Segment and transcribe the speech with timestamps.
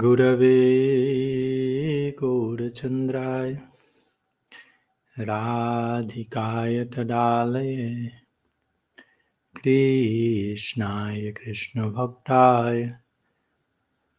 [0.00, 0.58] गुरवे
[2.20, 3.52] गौरचन्द्राय
[5.18, 8.08] राधिकाय तदालये
[9.56, 12.84] कृष्णाय कृष्णभक्ताय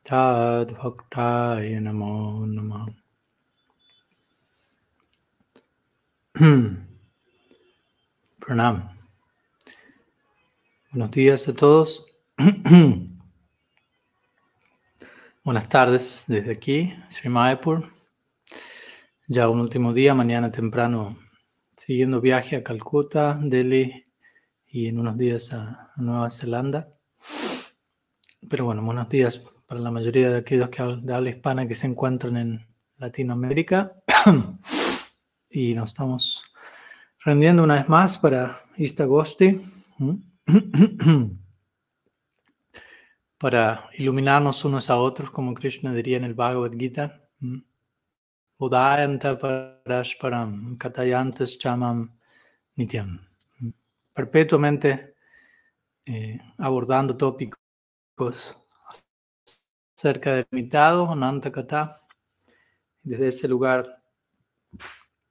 [0.05, 2.85] तद्भक्ताय नमो नमः
[8.41, 8.81] प्रणाम
[10.93, 12.05] Buenos.
[15.45, 17.85] Buenas tardes desde aquí, Sri Mayapur.
[19.27, 21.17] Ya un último día, mañana temprano,
[21.75, 24.05] siguiendo viaje a Calcuta, Delhi
[24.65, 26.97] y en unos días a, Nueva Zelanda.
[28.49, 31.87] Pero bueno, buenos días para la mayoría de aquellos que de habla hispana que se
[31.87, 34.01] encuentran en Latinoamérica.
[35.49, 36.41] y nos estamos
[37.19, 39.57] rendiendo una vez más para Istagosti.
[43.43, 47.27] para iluminarnos unos a otros, como Krishna diría en el Bhagavad Gita.
[48.57, 52.09] Udayanta parashparam katayantas chamam
[52.77, 53.19] nityam.
[54.13, 55.17] Perpetuamente
[56.05, 58.55] eh, abordando tópicos
[59.93, 61.93] cerca del limitado, Ananta Kata,
[63.01, 64.01] desde ese lugar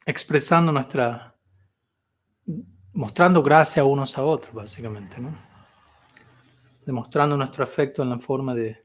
[0.05, 1.35] expresando nuestra,
[2.93, 5.52] mostrando gracia unos a otros, básicamente, ¿no?
[6.85, 8.85] Demostrando nuestro afecto en la forma de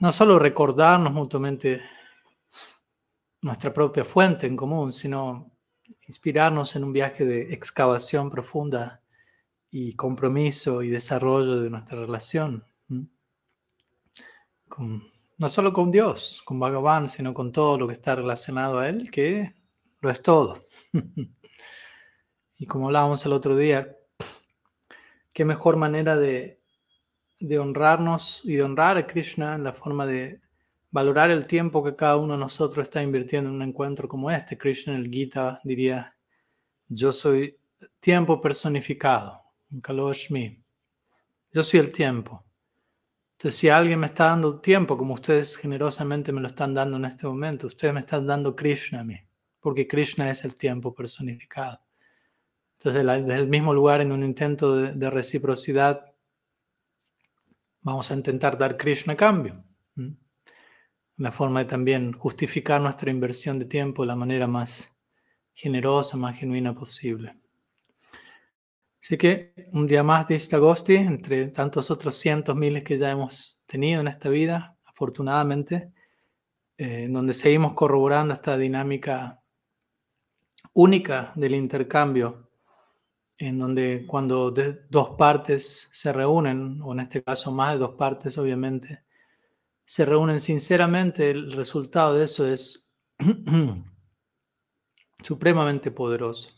[0.00, 1.82] no solo recordarnos mutuamente
[3.42, 5.50] nuestra propia fuente en común, sino
[6.06, 9.02] inspirarnos en un viaje de excavación profunda
[9.70, 12.64] y compromiso y desarrollo de nuestra relación.
[15.38, 19.10] no solo con Dios, con Bhagavan, sino con todo lo que está relacionado a Él,
[19.10, 19.54] que
[20.00, 20.66] lo es todo.
[22.58, 23.96] y como hablábamos el otro día,
[25.32, 26.60] qué mejor manera de,
[27.58, 30.40] honrarnos y de honrar a Krishna en la forma de
[30.90, 34.58] valorar el tiempo que cada uno de nosotros está invirtiendo en un encuentro como este.
[34.58, 36.16] Krishna en el Gita diría,
[36.88, 37.56] yo soy
[38.00, 39.42] tiempo personificado,
[39.82, 40.62] Kaloshmi.
[41.52, 42.44] Yo soy el tiempo.
[43.32, 47.06] Entonces, si alguien me está dando tiempo, como ustedes generosamente me lo están dando en
[47.06, 49.18] este momento, ustedes me están dando Krishna a mí,
[49.60, 51.80] porque Krishna es el tiempo personificado.
[52.82, 56.14] Entonces, desde el mismo lugar, en un intento de, reciprocidad,
[57.82, 59.62] vamos a intentar dar Krishna cambio.
[61.18, 64.96] Una forma de también justificar nuestra inversión de tiempo de la manera más
[65.52, 67.38] generosa, más genuina posible.
[69.02, 73.60] Así que un día más de Agosti, entre tantos otros cientos, miles que ya hemos
[73.66, 75.92] tenido en esta vida, afortunadamente,
[76.78, 79.42] eh, donde seguimos corroborando esta dinámica
[80.72, 82.49] única del intercambio
[83.40, 84.52] en donde cuando
[84.90, 89.02] dos partes se reúnen, o en este caso más de dos partes obviamente,
[89.82, 92.94] se reúnen sinceramente, el resultado de eso es
[95.22, 96.50] supremamente poderoso.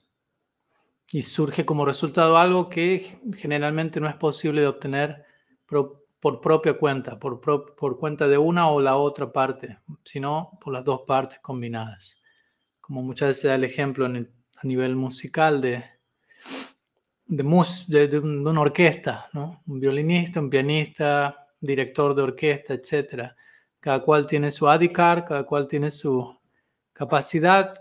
[1.13, 5.25] Y surge como resultado algo que generalmente no es posible de obtener
[5.67, 10.85] por, propia cuenta, por, por cuenta de una o la otra parte, sino por las
[10.85, 12.21] dos partes combinadas.
[12.81, 15.92] Como muchas veces da el ejemplo a nivel musical de
[17.37, 19.63] de, de, una orquesta, ¿no?
[19.67, 23.33] Un violinista, un pianista, director de orquesta, etc.
[23.81, 26.39] Cada cual tiene su adhikar, cada cual tiene su
[26.93, 27.75] capacidad,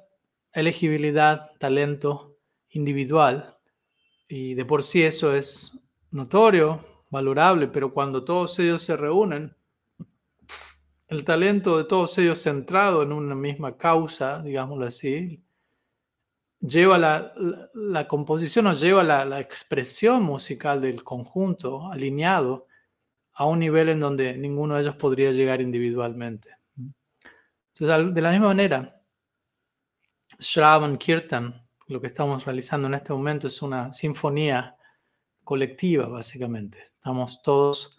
[0.54, 2.38] elegibilidad, talento
[2.70, 3.58] individual.
[4.28, 9.54] Y de por sí eso es notorio, valorable, pero cuando todos ellos se reúnen,
[11.08, 15.44] el talento de todos ellos centrado en una misma causa, digámoslo así,
[16.62, 22.68] lleva la, composición o lleva la, expresión musical del conjunto alineado
[23.34, 26.56] a un nivel en donde ninguno de ellos podría llegar individualmente.
[27.74, 29.02] Entonces, de la misma manera,
[30.38, 34.76] Shravan Kirtan, lo que estamos realizando en este momento es una sinfonía
[35.44, 36.92] colectiva, básicamente.
[36.96, 37.98] Estamos todos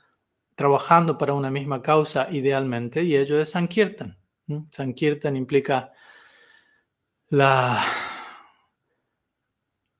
[0.54, 4.18] trabajando para una misma causa idealmente y ello es Sankirtan.
[4.70, 5.92] Sankirtan implica
[7.28, 7.82] la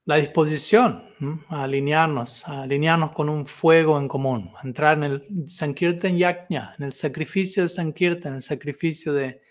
[0.05, 1.03] la disposición
[1.47, 6.75] a alinearnos, a alinearnos con un fuego en común, a entrar en el Sankirtan Yajna,
[6.77, 9.41] en el sacrificio de Sankirtan, en el sacrificio de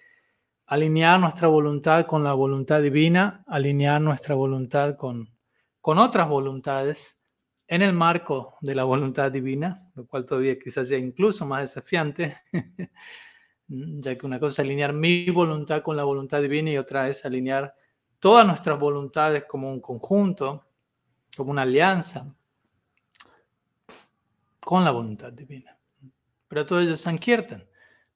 [0.66, 5.34] alinear nuestra voluntad con la voluntad divina, alinear nuestra voluntad con,
[5.80, 7.18] con otras voluntades
[7.66, 12.36] en el marco de la voluntad divina, lo cual todavía quizás sea incluso más desafiante,
[13.66, 17.24] ya que una cosa es alinear mi voluntad con la voluntad divina y otra es
[17.24, 17.74] alinear
[18.22, 20.64] todas nuestras voluntades como un conjunto,
[21.36, 22.32] como una alianza
[24.60, 25.76] con la voluntad divina.
[26.46, 27.66] Pero todo ello Sankirtan.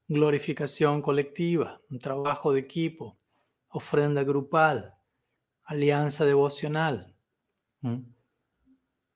[0.07, 3.19] glorificación colectiva, un trabajo de equipo,
[3.71, 4.95] ofrenda grupal,
[5.65, 7.13] alianza devocional.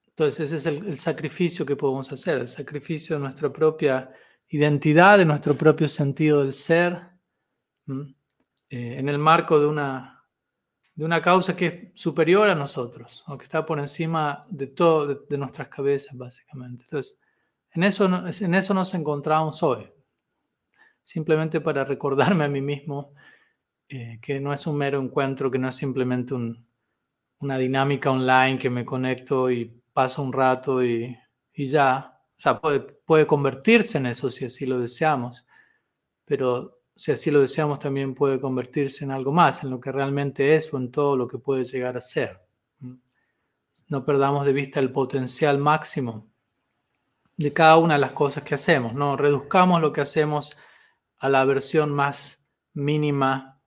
[0.09, 4.11] Entonces ese es el, sacrificio que podemos hacer, el sacrificio de nuestra propia
[4.49, 7.01] identidad, de nuestro propio sentido del ser,
[7.87, 10.20] eh, en el marco de una,
[11.01, 15.07] de una causa que es superior a nosotros, o que está por encima de todo,
[15.07, 16.85] de, nuestras cabezas, básicamente.
[16.85, 17.19] Entonces,
[17.73, 19.91] en eso, en eso nos encontramos hoy,
[21.03, 23.15] simplemente para recordarme a mí mismo
[23.89, 26.35] eh, que no es un mero encuentro, que no es simplemente
[27.39, 31.17] una dinámica online que me conecto y pasa un rato y,
[31.55, 32.21] ya.
[32.37, 35.47] O sea, puede, puede convertirse en eso si así lo deseamos,
[36.27, 40.55] pero si así lo deseamos también puede convertirse en algo más, en lo que realmente
[40.55, 42.47] es o en todo lo que puede llegar a ser.
[43.89, 46.31] No perdamos de vista el potencial máximo
[47.39, 50.59] de cada una de las cosas que hacemos, no reduzcamos lo que hacemos
[51.17, 52.45] a la versión más
[52.75, 53.63] mínima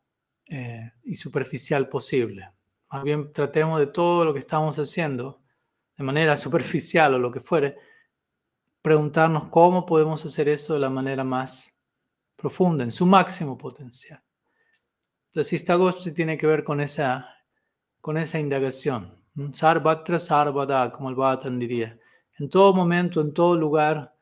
[0.45, 2.51] eh, y superficial posible.
[2.91, 5.41] Más bien tratemos de todo lo que estamos haciendo
[5.97, 7.77] de manera superficial o lo que fuere,
[8.83, 11.72] preguntarnos cómo podemos hacer eso de la manera más
[12.43, 14.21] profunda, en su máximo potencial.
[15.27, 17.25] Entonces, Istagosti tiene que ver con esa,
[18.01, 19.17] con esa indagación.
[19.53, 21.97] Sarvatra sarvada, como el Bhattan diría.
[22.37, 24.13] En todo momento, en todo lugar,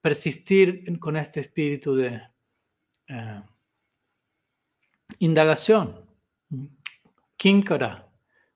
[0.00, 2.22] persistir con este espíritu de
[3.08, 3.42] eh,
[5.18, 6.06] indagación.
[7.36, 8.08] Kinkara,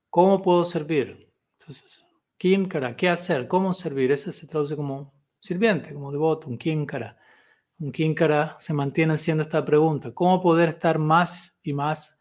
[0.08, 1.32] ¿cómo puedo servir?
[1.58, 2.04] Entonces,
[2.36, 3.48] Kinkara, ¿qué hacer?
[3.48, 4.12] ¿Cómo servir?
[4.12, 7.18] Ese se traduce como sirviente, como devoto, un Kinkara.
[7.80, 10.12] Un Kinkara se mantiene haciendo esta pregunta.
[10.12, 12.18] ¿Cómo poder estar más y más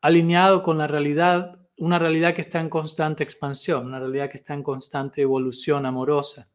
[0.00, 4.54] alineado con la realidad, una realidad que está en constante expansión, una realidad que está
[4.54, 6.48] en constante evolución amorosa?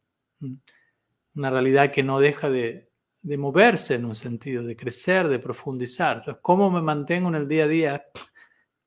[1.34, 2.90] Una realidad que no deja de,
[3.22, 6.18] de moverse en un sentido, de crecer, de profundizar.
[6.18, 8.06] Entonces, ¿cómo me mantengo en el día a día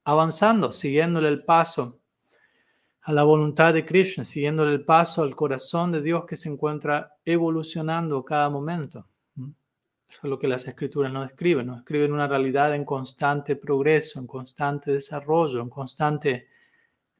[0.04, 2.02] avanzando, siguiéndole el paso
[3.04, 7.16] a la voluntad de Krishna, siguiéndole el paso al corazón de Dios que se encuentra
[7.24, 9.07] evolucionando cada momento.
[10.24, 14.28] Es lo que las escrituras nos describen, nos describen una realidad en constante progreso, en
[14.28, 16.48] constante desarrollo, en constante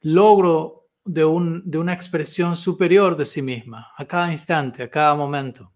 [0.00, 5.14] logro de, un, de una expresión superior de sí misma, a cada instante, a cada
[5.14, 5.72] momento.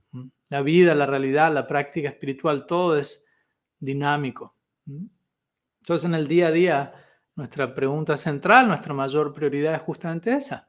[0.49, 3.27] La vida, la realidad, la práctica espiritual, todo es
[3.79, 4.57] dinámico.
[4.87, 6.95] Entonces en el día a día
[7.37, 10.69] nuestra pregunta central, nuestra mayor prioridad es justamente esa.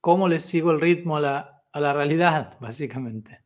[0.00, 3.44] ¿Cómo le sigo el ritmo a la, a la realidad, básicamente?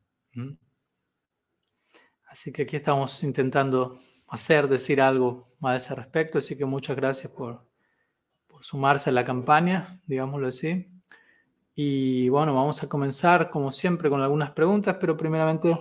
[2.33, 3.95] Así que aquí estamos intentando
[4.29, 6.39] hacer, decir algo a ese respecto.
[6.39, 7.69] Así que muchas gracias por,
[8.63, 10.89] sumarse a la campaña, digámoslo así.
[11.75, 15.77] Y bueno, vamos a comenzar como siempre con algunas preguntas, pero primeramente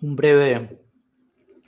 [0.00, 0.80] un breve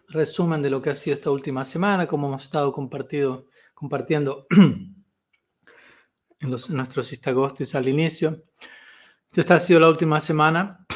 [0.06, 4.47] resumen de lo que ha sido esta última semana, como hemos estado compartido, compartiendo
[6.38, 8.44] en, los, nuestros istagostis al inicio.
[9.36, 10.86] Esta ha sido la última semana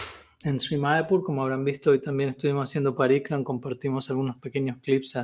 [0.45, 5.19] en Sri Mayapur, como habrán visto, hoy también estuvimos haciendo parikram, compartimos algunos pequeños clips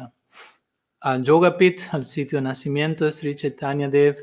[0.99, 4.16] al Yoga Pit, al sitio de nacimiento de Sri Chaitanya Dev,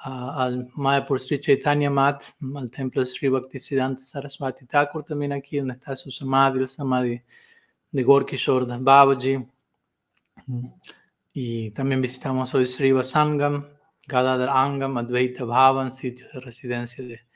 [0.00, 2.22] al Mayapur Sri Chaitanya Mat,
[2.54, 7.22] al templo de Sri Bhaktisiddhanta Saraswati Thakur, también aquí donde está su samadhi, el samadhi
[7.90, 9.38] de Gorkishore Babaji.
[11.32, 13.66] Y también visitamos hoy Sri Vasangam,
[14.06, 17.27] Gadadhar Angam, Advaita Bhavan, sitio de residencia de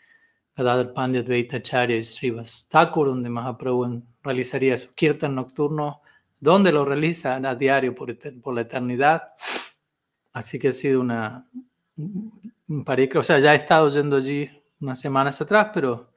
[0.57, 2.35] Gadadhar Pandya Advaita Acharya y Sri
[2.69, 6.03] Thakur, donde Mahaprabhu realizaría su kirtan nocturno,
[6.41, 9.33] donde lo realiza a diario por, por la eternidad.
[10.33, 11.49] Así que ha sido una,
[12.69, 16.13] o sea, ya he estado yendo allí unas semanas atrás, pero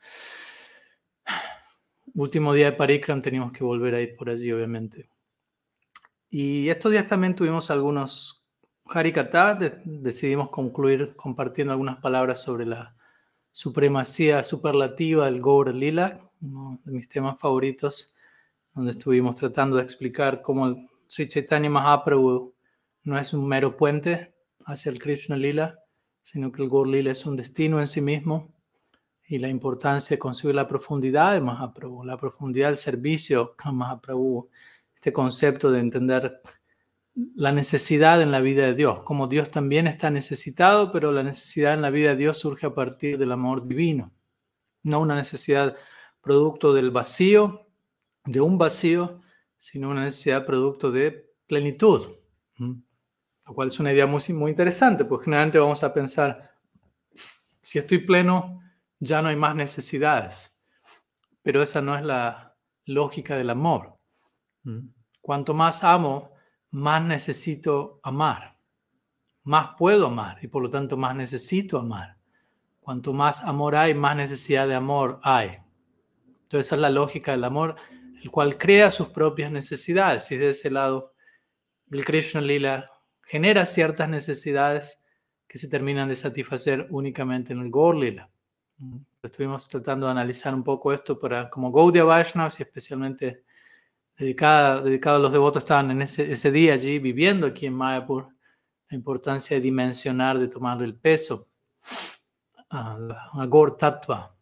[2.15, 5.09] último día de Parikram teníamos que volver a ir por allí, obviamente.
[6.29, 8.45] Y estos días también tuvimos algunos
[8.87, 12.95] Harikata, decidimos concluir compartiendo algunas palabras sobre la
[13.55, 18.13] supremacía superlativa del Gaur Lila, uno de mis temas favoritos,
[18.73, 22.53] donde estuvimos tratando de explicar cómo el Sri Chaitanya Mahaprabhu
[23.03, 24.35] no es un mero puente
[24.65, 25.79] hacia el Krishna Lila,
[26.21, 28.53] sino que el Gaur Lila es un destino en sí mismo
[29.25, 34.49] y la importancia de conseguir la profundidad de Mahaprabhu, la profundidad del servicio a Mahaprabhu,
[34.93, 36.41] este concepto de entender
[37.15, 41.73] la necesidad en la vida de Dios, como Dios también está necesitado, pero la necesidad
[41.73, 44.13] en la vida de Dios surge a partir del amor divino,
[44.83, 45.77] no una necesidad
[46.21, 47.67] producto del vacío,
[48.25, 49.21] de un vacío,
[49.57, 52.17] sino una necesidad producto de plenitud.
[52.57, 56.51] Lo cual es una idea muy, muy interesante, porque generalmente vamos a pensar,
[57.61, 58.61] si estoy pleno,
[58.99, 60.53] ya no hay más necesidades.
[61.43, 63.99] Pero esa no es la lógica del amor.
[65.21, 66.34] Cuanto más amo,
[66.75, 68.57] más necesito amar.
[69.43, 72.17] Más puedo amar y por lo tanto más necesito amar.
[72.81, 75.57] Cuanto más amor hay, más necesidad de amor hay.
[76.43, 77.77] Entonces esa es la lógica del amor,
[78.21, 80.29] el cual crea sus propias necesidades.
[80.31, 81.13] Y de ese lado,
[81.91, 82.91] el Krishna Lila
[83.23, 84.99] genera ciertas necesidades
[85.47, 88.29] que se terminan de satisfacer únicamente en el Gaur Lila.
[89.23, 93.45] Estuvimos tratando de analizar un poco esto para como Gaudiya Vaishnavas y especialmente
[94.17, 98.29] dedicada, dedicado a los devotos estaban en ese, ese día allí viviendo aquí en Mayapur,
[98.89, 101.49] la importancia de dimensionar, de tomar el peso
[102.69, 102.97] a,
[103.33, 104.35] a Gaur Tattva,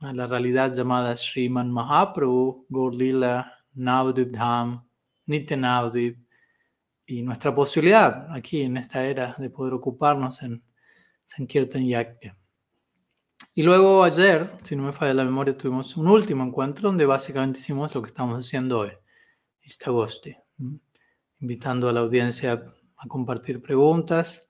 [0.00, 4.86] a la realidad llamada Sriman Mahaprabhu, Gaur Lila, Navadvip Dham,
[5.26, 5.92] Nitya
[7.06, 10.62] y nuestra posibilidad aquí en esta era de poder ocuparnos en
[11.24, 12.36] Sankirtan Yajna.
[13.54, 17.58] Y luego ayer, si no me falla la memoria, tuvimos un último encuentro donde básicamente
[17.58, 18.92] hicimos lo que estamos haciendo hoy,
[19.68, 20.34] Istagosti,
[21.40, 22.64] invitando a la audiencia
[22.96, 24.48] a compartir preguntas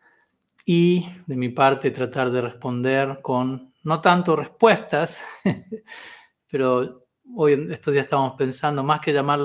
[0.65, 5.25] y de mi parte tratar de responder con no tanto respuestas,
[6.51, 9.41] pero hoy estos días estamos pensando más que llamar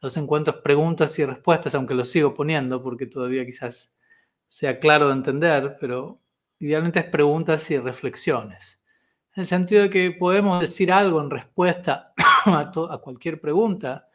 [0.00, 3.92] los encuentros preguntas y respuestas, aunque los sigo poniendo porque todavía quizás
[4.46, 6.22] sea claro de entender, pero
[6.58, 8.80] idealmente es preguntas y reflexiones.
[9.34, 12.14] En el sentido de que podemos decir algo en respuesta
[12.46, 14.08] a, a cualquier pregunta,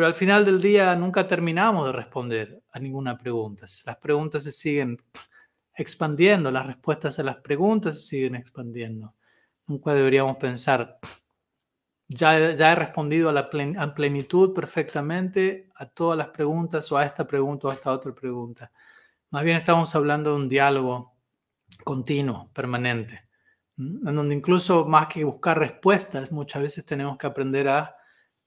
[0.00, 3.66] pero al final del día nunca terminamos de responder a ninguna pregunta.
[3.84, 4.96] Las preguntas se siguen
[5.74, 9.14] expandiendo, las respuestas a las preguntas se siguen expandiendo.
[9.66, 10.98] Nunca deberíamos pensar,
[12.08, 17.68] ya, he respondido a la plenitud perfectamente a todas las preguntas o a esta pregunta
[17.68, 18.72] o a esta otra pregunta.
[19.28, 21.14] Más bien estamos hablando de un diálogo
[21.84, 23.28] continuo, permanente,
[23.76, 27.99] en donde incluso más que buscar respuestas, muchas veces tenemos que aprender a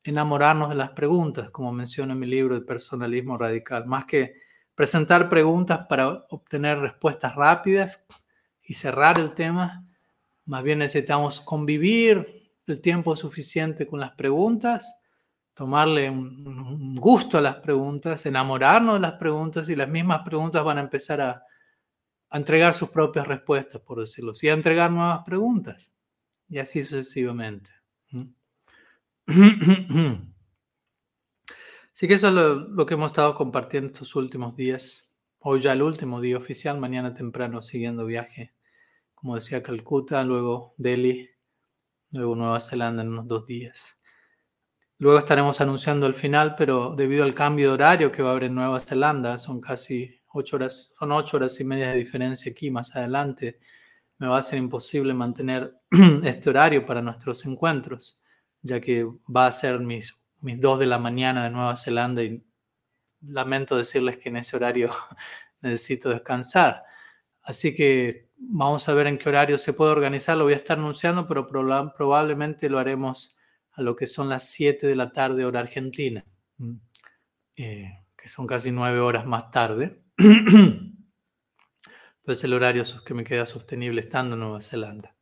[0.04, 3.86] enamorarnos de las preguntas, como menciono en mi libro de personalismo radical.
[3.86, 4.36] Más que
[4.76, 8.04] presentar preguntas para obtener respuestas rápidas
[8.62, 9.86] y cerrar el tema,
[10.46, 15.00] más bien necesitamos convivir el tiempo suficiente con las preguntas,
[15.54, 20.78] tomarle un, gusto a las preguntas, enamorarnos de las preguntas y las mismas preguntas van
[20.78, 21.44] a empezar a,
[22.32, 25.94] entregar sus propias respuestas, por decirlo así, a entregar nuevas preguntas
[26.50, 27.70] y así sucesivamente.
[31.94, 35.16] Así que eso es lo, que hemos estado compartiendo estos últimos días.
[35.40, 38.54] Hoy ya el último día oficial, mañana temprano siguiendo viaje,
[39.14, 41.30] como decía Calcuta, luego Delhi,
[42.12, 43.98] luego Nueva Zelanda en unos dos días.
[44.98, 48.46] Luego estaremos anunciando el final, pero debido al cambio de horario que va a haber
[48.46, 52.72] en Nueva Zelanda, son casi ocho horas, son ocho horas y media de diferencia aquí
[52.72, 53.60] más adelante,
[54.18, 55.80] me va a ser imposible mantener
[56.24, 58.23] este horario para nuestros encuentros,
[58.64, 62.44] ya que va a ser mis, mis dos de la mañana de Nueva Zelanda y
[63.22, 64.90] lamento decirles que en ese horario
[65.62, 66.84] necesito descansar.
[67.44, 70.78] Así que Vamos a ver en qué horario se puede organizar, lo voy a estar
[70.78, 73.38] anunciando, pero probablemente lo haremos
[73.72, 76.26] a lo que son las 7 de la tarde hora argentina,
[77.56, 80.04] eh, que son casi 9 horas más tarde.
[82.24, 85.16] pues el horario que me queda sostenible estando en Nueva Zelanda.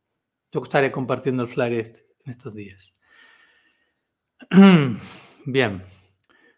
[0.50, 2.98] Yo estaré compartiendo el flyer este, en estos días.
[5.46, 5.82] Bien,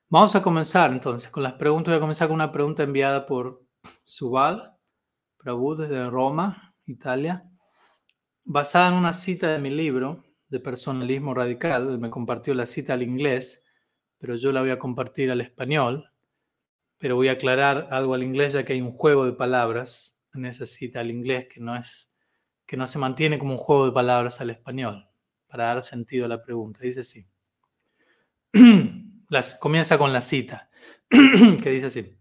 [0.09, 1.93] vamos a comenzar entonces con las preguntas.
[1.93, 3.63] Voy a comenzar con una pregunta enviada por
[4.05, 4.77] Subal
[5.37, 7.45] Prabhu desde Roma, Italia,
[8.45, 11.99] basada en una cita de mi libro de personalismo radical.
[11.99, 13.67] Me compartió la cita al inglés,
[14.19, 16.11] pero yo la voy a compartir al español.
[16.99, 20.47] Pero voy a aclarar algo al inglés ya que hay un juego de palabras en
[20.47, 22.11] esa cita al inglés que no es
[22.67, 25.07] que no se mantiene como un juego de palabras al español
[25.49, 26.81] para dar sentido a la pregunta.
[26.81, 27.27] Dice así.
[29.31, 30.71] Las, comienza con la cita
[31.11, 32.17] que dice así.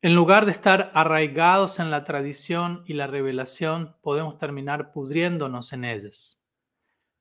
[0.00, 5.84] En lugar de estar arraigados en la tradición y la revelación, podemos terminar pudriéndonos en
[5.84, 6.42] ellas.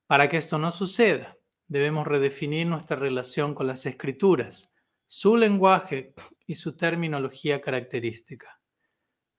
[0.07, 1.37] Para que esto no suceda,
[1.67, 4.73] debemos redefinir nuestra relación con las escrituras,
[5.05, 6.13] su lenguaje
[6.47, 8.61] y su terminología característica.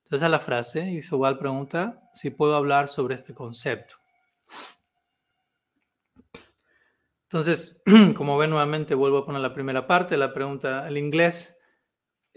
[0.04, 3.96] Entonces a la frase, igual pregunta si puedo hablar sobre este concepto.
[7.34, 7.82] Entonces,
[8.16, 10.86] como ven nuevamente, vuelvo a poner la primera parte la pregunta.
[10.86, 11.58] El inglés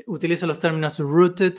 [0.07, 1.53] utiliza los términos rooted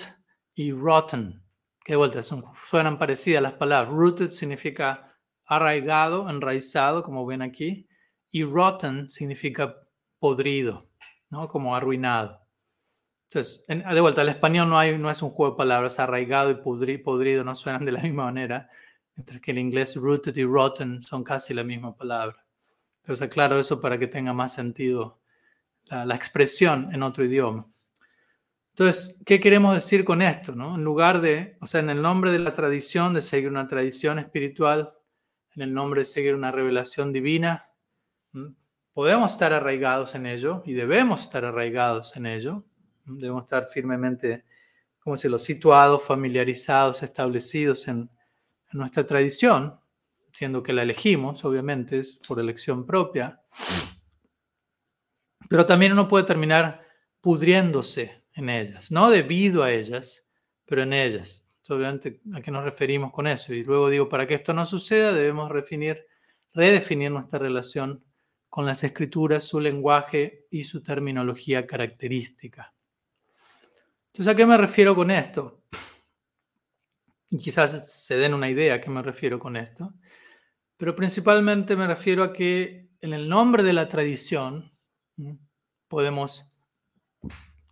[0.57, 1.41] y rotten,
[1.85, 3.95] que de vuelta suenan parecidas las palabras.
[3.95, 7.89] Rooted significa arraigado, enraizado, como ven aquí,
[8.33, 9.77] y rotten significa
[10.19, 10.91] podrido,
[11.31, 11.47] ¿no?
[11.47, 12.45] como arruinado.
[13.31, 16.57] Entonces, de vuelta, el español no, hay, no es un juego de palabras, arraigado y
[16.57, 18.69] podrido no suenan de la misma manera.
[19.15, 22.48] mientras que el inglés rooted y rotten son casi la misma palabra.
[23.03, 25.21] Pero aclaro eso para que tenga más sentido
[25.85, 27.67] la, expresión en otro idioma.
[28.71, 30.55] Entonces, ¿qué queremos decir con esto?
[30.55, 30.77] No?
[30.77, 34.19] En lugar de, o sea, en el nombre de la tradición, de seguir una tradición
[34.19, 34.91] espiritual,
[35.57, 37.71] en el nombre de seguir una revelación divina,
[38.93, 42.65] podemos estar arraigados en ello y debemos estar arraigados en ello.
[43.05, 44.45] Debemos estar firmemente,
[45.01, 48.11] como se lo situados, familiarizados, establecidos en
[48.73, 49.81] nuestra tradición,
[50.33, 53.43] siendo que la elegimos, obviamente, es por elección propia.
[55.49, 56.87] Pero también uno puede terminar
[57.21, 60.31] pudriéndose en ellas, no debido a ellas,
[60.65, 61.45] pero en ellas.
[61.69, 63.53] obviamente, ¿a qué nos referimos con eso?
[63.53, 66.07] Y luego digo, para que esto no suceda, debemos redefinir,
[66.55, 68.05] redefinir nuestra relación
[68.49, 72.75] con las escrituras, su lenguaje y su terminología característica.
[74.09, 75.63] Entonces, ¿a qué me refiero con esto?
[77.31, 79.95] Y quizás se den una idea a qué me refiero con esto,
[80.77, 84.73] pero principalmente me refiero a que en el nombre de la tradición
[85.89, 86.57] podemos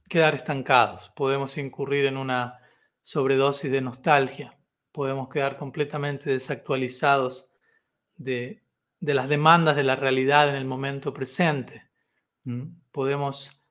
[0.09, 2.59] quedar estancados, podemos incurrir en una
[3.03, 4.59] sobredosis de nostalgia,
[4.93, 7.53] podemos quedar completamente desactualizados
[8.17, 8.63] de,
[9.01, 11.89] las demandas de la realidad en el momento presente.
[12.93, 13.65] Podemos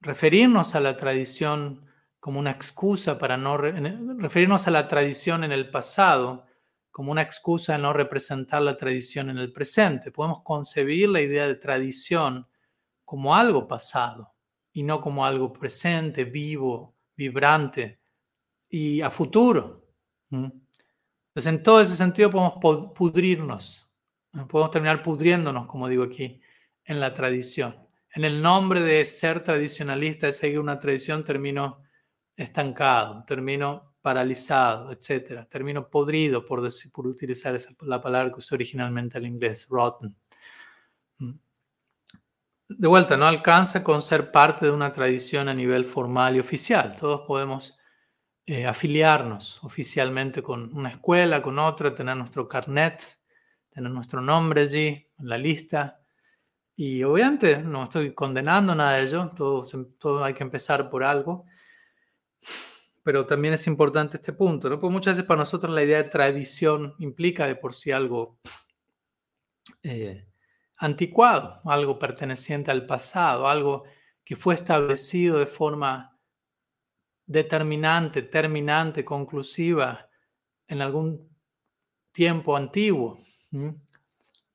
[0.00, 1.83] referirnos a la tradición
[2.24, 6.46] como una excusa para no referirnos a la tradición en el pasado
[6.90, 10.10] como una excusa de no representar la tradición en el presente.
[10.10, 12.48] Podemos concebir la idea de tradición
[13.04, 14.32] como algo pasado
[14.72, 18.00] y no como algo presente, vivo, vibrante
[18.70, 19.86] y a futuro.
[20.30, 20.56] Entonces,
[21.44, 22.54] en todo ese sentido podemos
[22.94, 23.94] pudrirnos,
[24.48, 26.40] podemos terminar pudriéndonos, como digo aquí,
[26.86, 27.86] en la tradición.
[28.14, 31.83] En el nombre de ser tradicionalista, de seguir una tradición, termino
[32.36, 35.46] estancado, termino paralizado, etc.
[35.48, 40.14] Termino podrido, por, decir, por utilizar esa, la palabra que usé originalmente al inglés, rotten
[42.68, 46.96] de vuelta, no alcanza con ser parte de una tradición a nivel formal y oficial.
[46.98, 47.78] Todos podemos
[48.46, 53.18] eh, afiliarnos oficialmente con una escuela, con otra, tener nuestro carnet,
[53.70, 56.00] tener nuestro nombre allí en la lista.
[56.76, 59.64] Y obviamente no estoy condenando nada de ello, todo,
[59.98, 61.44] todo hay que empezar por algo.
[63.02, 64.80] Pero también es importante este punto, ¿no?
[64.80, 68.38] Porque muchas veces para nosotros la idea de tradición implica de por sí algo
[69.82, 70.26] eh,
[70.76, 73.84] anticuado, algo perteneciente al pasado, algo
[74.24, 76.18] que fue establecido de forma
[77.26, 80.08] determinante, terminante, conclusiva
[80.66, 81.28] en algún
[82.12, 83.18] tiempo antiguo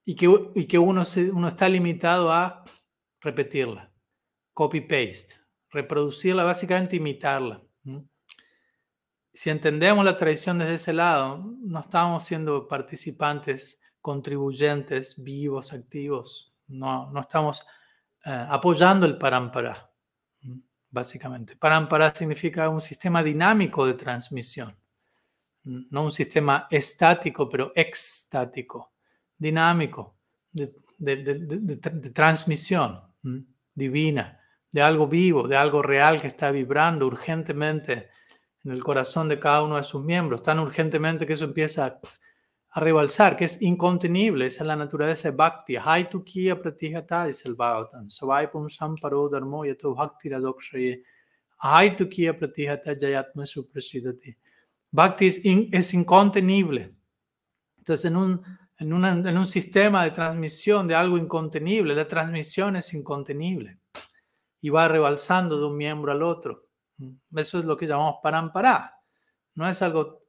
[0.05, 2.63] y que, y que uno, se, uno está limitado a
[3.21, 3.91] repetirla,
[4.53, 5.35] copy-paste,
[5.69, 7.63] reproducirla, básicamente imitarla.
[9.33, 16.53] Si entendemos la tradición desde ese lado, no estamos siendo participantes contribuyentes vivos, activos.
[16.67, 17.65] No, no estamos
[18.25, 19.89] eh, apoyando el parampara,
[20.89, 21.55] básicamente.
[21.55, 24.75] Parampara significa un sistema dinámico de transmisión,
[25.63, 28.93] no un sistema estático, pero extático,
[29.37, 30.17] dinámico,
[30.51, 33.01] de, de transmisión
[33.73, 34.38] divina,
[34.71, 38.09] de algo vivo, de algo real que está vibrando urgentemente
[38.63, 41.99] en el corazón de cada uno de sus miembros, tan urgentemente que eso empieza
[42.71, 45.75] a rebalsar, que es incontenible, esa es la naturaleza de Bhakti.
[45.75, 48.09] Hai tu kiya pratihata, dice el Bhagavatam.
[48.09, 51.03] Savai pum samparo dharmo yato bhakti radokshaye.
[51.57, 54.35] Hai tu kiya pratihata jayatma suprasidati.
[54.91, 56.93] Bhakti es, es incontenible.
[57.77, 58.43] Entonces, en un,
[58.77, 63.78] en, una, en un sistema de transmisión de algo incontenible, la transmisión es incontenible
[64.61, 66.67] y va rebalsando de un miembro al otro.
[67.35, 68.95] Eso es lo que llamamos parampara.
[69.55, 70.23] No es algo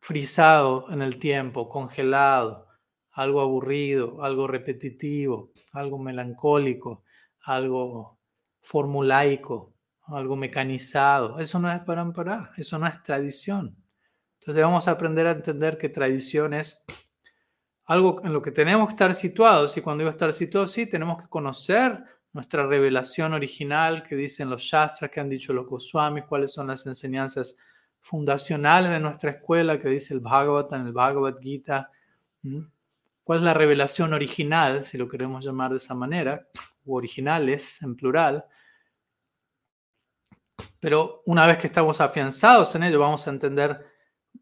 [0.00, 2.66] frisado en el tiempo, congelado,
[3.12, 7.04] algo aburrido, algo repetitivo, algo melancólico,
[7.42, 8.18] algo
[8.60, 11.38] formulaico, algo mecanizado.
[11.38, 13.76] Eso no es parampara, eso no es tradición.
[14.40, 16.84] Entonces a aprender a entender que tradición es
[17.84, 19.76] algo en lo que tenemos que estar situados.
[19.76, 24.62] Y cuando digo estar situados, sí, tenemos que conocer nuestra revelación original que dicen los
[24.62, 27.56] Shastras, que han dicho los Goswamis, cuáles son las enseñanzas
[28.00, 31.90] fundacionales de nuestra escuela que dice el Bhagavatam, el Bhagavad Gita.
[33.24, 36.46] ¿Cuál es la revelación original, si lo queremos llamar de esa manera,
[36.86, 38.44] o originales en plural?
[40.80, 43.84] Pero una vez que estamos afianzados en ello, vamos a entender,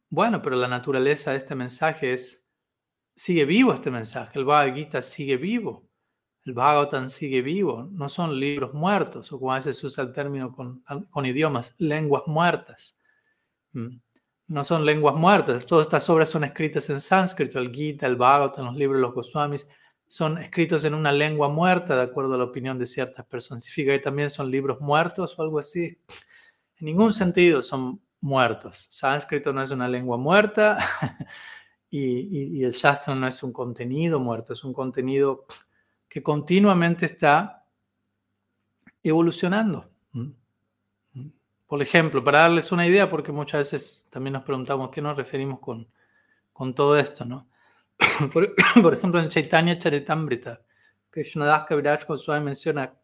[0.08, 2.46] bueno, pero la naturaleza de este mensaje es,
[3.14, 5.85] sigue vivo este mensaje, el Bhagavad Gita sigue vivo,
[6.46, 10.12] el Bhagavatam sigue vivo, no son libros muertos, o como a veces se usa el
[10.12, 12.96] término con, idiomas, lenguas muertas.
[14.46, 15.66] no son lenguas muertas.
[15.66, 19.14] Todas estas obras son escritas en sánscrito, el Gita, el Bhagavatam, los libros de los
[19.14, 19.68] Goswamis,
[20.06, 23.64] son escritos en una lengua muerta, de acuerdo a la opinión de ciertas personas.
[23.64, 25.98] ¿Significa que también son libros muertos o algo así?
[26.78, 28.86] En ningún sentido son muertos.
[28.92, 30.78] Sánscrito no es una lengua muerta
[31.90, 35.44] y, y el Shastra no es un contenido muerto, es un contenido
[36.16, 37.66] que continuamente está
[39.02, 39.90] evolucionando.
[41.66, 45.60] Por ejemplo, para darles una idea, porque muchas veces también nos preguntamos qué nos referimos
[45.60, 45.86] con,
[46.54, 47.50] con todo esto, ¿no?
[48.32, 50.62] Por, por, ejemplo, en Chaitanya Charitamrita,
[51.10, 52.94] Krishnadas Kaviraj Goswami menciona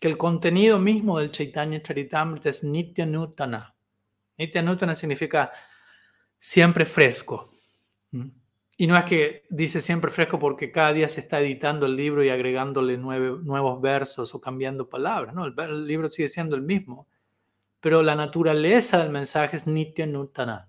[0.00, 3.74] que el contenido mismo del Chaitanya Charitamrita es Nitya Nutana.
[4.38, 5.52] Nitya Nutana significa
[6.38, 7.50] siempre fresco.
[8.80, 12.22] Y no es que dice siempre fresco porque cada día se está editando el libro
[12.22, 15.34] y agregándole nuevos versos o cambiando palabras.
[15.34, 17.08] No, el, libro sigue siendo el mismo.
[17.80, 20.68] Pero la naturaleza del mensaje es Nitya Nutana,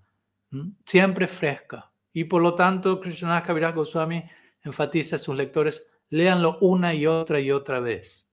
[0.86, 1.92] siempre fresca.
[2.12, 4.24] Y por lo tanto, Krishna Kaviraj Goswami
[4.64, 8.28] enfatiza a sus lectores, léanlo una y otra y otra vez,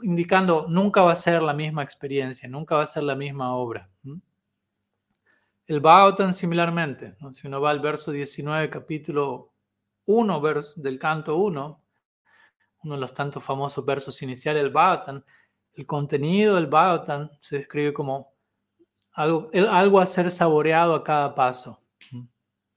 [0.00, 3.90] indicando nunca va a ser la misma experiencia, nunca va a ser la misma obra.
[5.66, 9.52] El Bhagavatam similarmente, si uno va al verso 19, capítulo
[10.04, 11.82] 1 verso, del canto 1,
[12.84, 15.24] uno de los tantos famosos versos iniciales del Bhagavatam,
[15.74, 18.32] el contenido del Bhagavatam se describe como
[19.10, 21.82] algo, algo a ser saboreado a cada paso,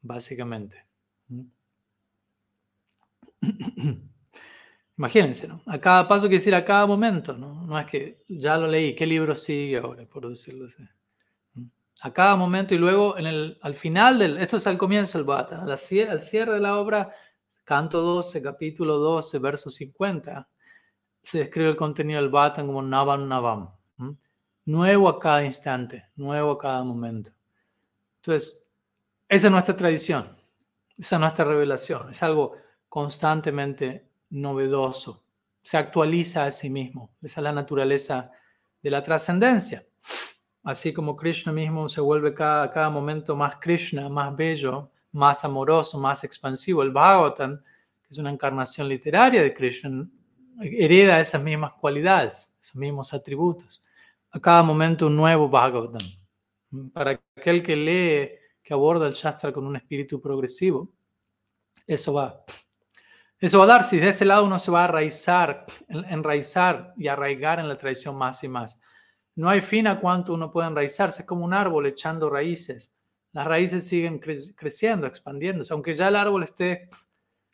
[0.01, 0.83] básicamente.
[4.97, 5.61] Imagínense, ¿no?
[5.67, 7.67] A cada paso quiere decir a cada momento, ¿no?
[7.67, 10.83] No es que ya lo leí, ¿qué libro sigue ahora, por decirlo así?
[12.01, 16.21] A cada momento y luego al final del, esto es al comienzo del Bhata, al
[16.21, 17.13] cierre de la obra,
[17.63, 20.47] canto 12, capítulo 12, verso 50,
[21.21, 23.71] se describe el contenido del Bhata como Navam Navam,
[24.65, 27.31] nuevo a cada instante, nuevo a cada momento.
[28.17, 28.71] Entonces,
[29.27, 30.37] esa es nuestra tradición,
[30.97, 32.55] esa es nuestra revelación, es algo
[32.87, 35.23] constantemente novedoso,
[35.61, 38.31] se actualiza a sí mismo, esa es la naturaleza
[38.81, 39.85] de la trascendencia.
[40.69, 45.97] Así como Krishna mismo se vuelve cada, cada momento más Krishna, más bello, más amoroso,
[45.97, 46.83] más expansivo.
[46.83, 50.07] El Bhagavatam, que es una encarnación literaria de Krishna,
[50.61, 53.81] hereda esas mismas cualidades, esos mismos atributos.
[54.29, 56.03] A cada momento un nuevo Bhagavatam.
[56.93, 58.29] Para aquel que lee,
[58.61, 60.93] que aborda el Shastra con un espíritu progresivo,
[61.87, 62.43] eso va.
[63.39, 67.07] Eso va a dar, si de ese lado uno se va a arraizar, enraizar y
[67.07, 68.79] arraigar en la tradición más y más.
[69.39, 72.93] No hay fin a cuánto uno puede enraizarse, es como un árbol echando raíces.
[73.31, 75.71] Las raíces siguen creciendo, expandiéndose.
[75.71, 76.89] Aunque ya el árbol esté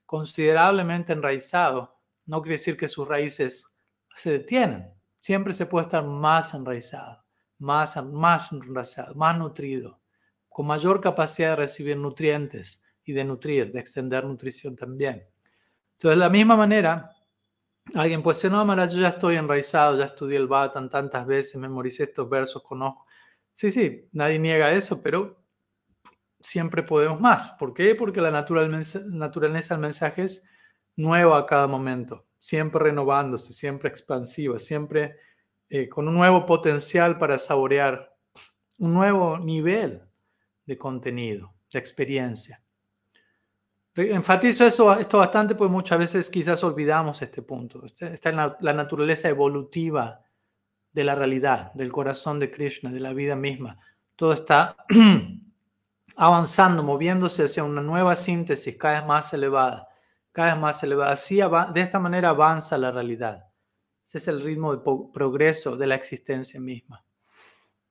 [0.04, 1.96] considerablemente enraizado,
[2.26, 3.72] no quiere decir que sus raíces
[4.16, 4.92] se detienen.
[5.20, 7.24] Siempre se puede estar más enraizado,
[7.60, 10.02] más, más enraizado, más nutrido,
[10.50, 15.30] con mayor capacidad de recibir nutrientes y de nutrir, de extender nutrición también.
[15.92, 17.15] Entonces, de la misma manera,
[17.94, 21.56] Alguien puede decir, no, Mara, yo ya estoy enraizado, ya estudié el Bhatan tantas veces,
[21.58, 23.06] memoricé estos versos, conozco.
[23.54, 25.46] Sí, sí, nadie niega eso, pero
[26.42, 27.52] siempre podemos más.
[27.54, 27.96] ¿Por qué?
[27.96, 30.48] Porque la naturaleza del mensaje es
[30.96, 35.18] nueva a cada momento, siempre renovándose, siempre expansiva, siempre
[35.70, 38.16] eh, con un nuevo potencial para saborear,
[38.80, 40.02] un nuevo nivel
[40.66, 42.65] de contenido, de experiencia.
[43.98, 47.84] Enfatizo eso, esto bastante, pues muchas veces quizás olvidamos este punto.
[47.86, 50.22] Está en la, la, naturaleza evolutiva
[50.92, 53.80] de la realidad, del corazón de Krishna, de la vida misma.
[54.18, 54.76] Todo está
[56.18, 59.88] avanzando, moviéndose hacia una nueva síntesis cada vez más elevada,
[60.34, 61.14] cada vez más elevada.
[61.14, 61.40] Así,
[61.74, 63.46] de esta manera avanza la realidad.
[64.08, 64.82] Este es el ritmo de
[65.14, 67.06] progreso de la existencia misma.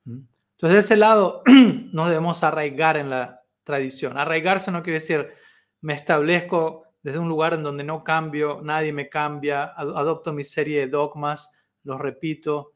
[0.03, 0.21] ¿Mm?
[0.51, 1.41] Entonces, de ese lado,
[1.91, 4.17] nos debemos arraigar en la tradición.
[4.17, 5.33] Arraigarse no quiere decir
[5.81, 10.79] me establezco desde un lugar en donde no cambio, nadie me cambia, adopto mi serie
[10.79, 11.51] de dogmas,
[11.83, 12.73] los repito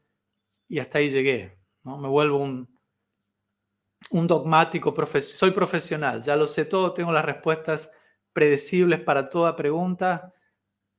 [0.68, 1.58] y hasta ahí llegué.
[1.82, 1.98] ¿no?
[1.98, 2.68] Me vuelvo un,
[4.10, 7.90] dogmático, soy profesional, ya lo sé todo, tengo las respuestas
[8.32, 10.32] predecibles para toda pregunta,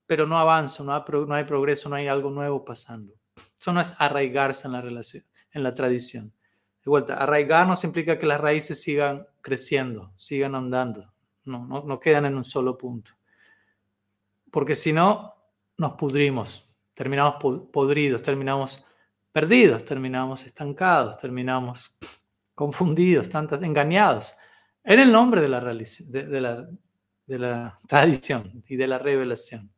[0.05, 3.13] pero no avanzo, no hay, no hay progreso, no hay algo nuevo pasando.
[3.57, 6.33] Eso no es arraigarse en la relación, en la tradición.
[6.83, 11.13] De vuelta, arraigarnos implica que las raíces sigan creciendo, sigan andando,
[11.45, 13.11] no, no, quedan en un solo punto.
[14.51, 15.33] Porque si no,
[15.77, 17.35] nos pudrimos, terminamos
[17.71, 18.85] podridos, terminamos
[19.31, 21.97] perdidos, terminamos estancados, terminamos
[22.53, 24.35] confundidos, tantas, engañados,
[24.83, 26.67] en el nombre de la, de, la,
[27.25, 29.71] de la tradición y de la revelación.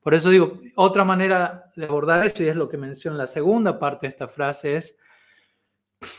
[0.00, 3.78] Por eso digo, otra manera de abordar eso, y es lo que menciona la segunda
[3.78, 4.98] parte de esta frase, es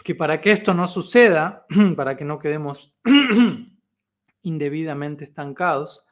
[0.04, 2.95] que para que esto no suceda, para que no quedemos
[4.41, 6.08] indebidamente estancados,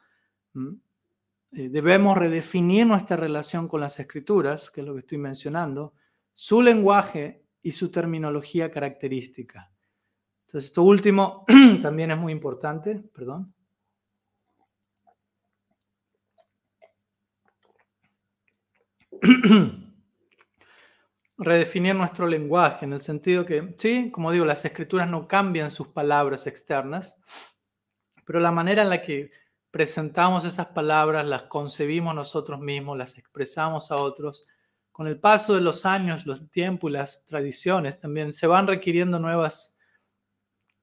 [1.52, 5.94] eh, debemos redefinir nuestra relación con las escrituras, que es lo que estoy mencionando,
[6.32, 9.70] su lenguaje y su terminología característica.
[10.46, 11.44] Entonces, esto último
[11.82, 13.52] también es muy importante, perdón.
[21.38, 25.88] redefinir nuestro lenguaje, en el sentido que, sí, como digo, las escrituras no cambian sus
[25.88, 27.16] palabras externas,
[28.28, 29.30] pero la manera en la que
[29.70, 34.46] presentamos esas palabras, las concebimos nosotros mismos, las expresamos a otros,
[34.92, 39.18] con el paso de los años, los tiempos y las tradiciones también se van requiriendo
[39.18, 39.78] nuevas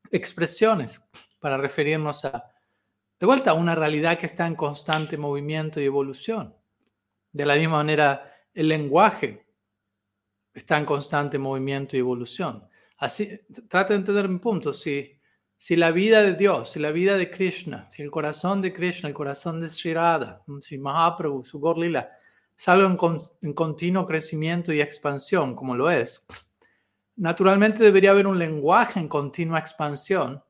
[0.10, 1.04] expresiones
[1.40, 2.52] para referirnos a,
[3.20, 6.56] de vuelta, a una realidad que está en constante movimiento y evolución.
[7.32, 9.46] De la misma manera, el lenguaje
[10.52, 12.68] está en constante movimiento y evolución.
[12.98, 14.74] Así, trata de entender mi punto.
[14.74, 15.15] Si,
[15.58, 19.10] si la vida de Dios, si la vida de Krishna, si el corazón de Krishna,
[19.10, 22.10] el corazón de Sri Radha, si Mahaprabhu, su Gorlila,
[22.58, 26.26] es algo en, en continuo crecimiento y expansión, como lo es,
[27.16, 30.44] naturalmente debería haber un lenguaje en continua expansión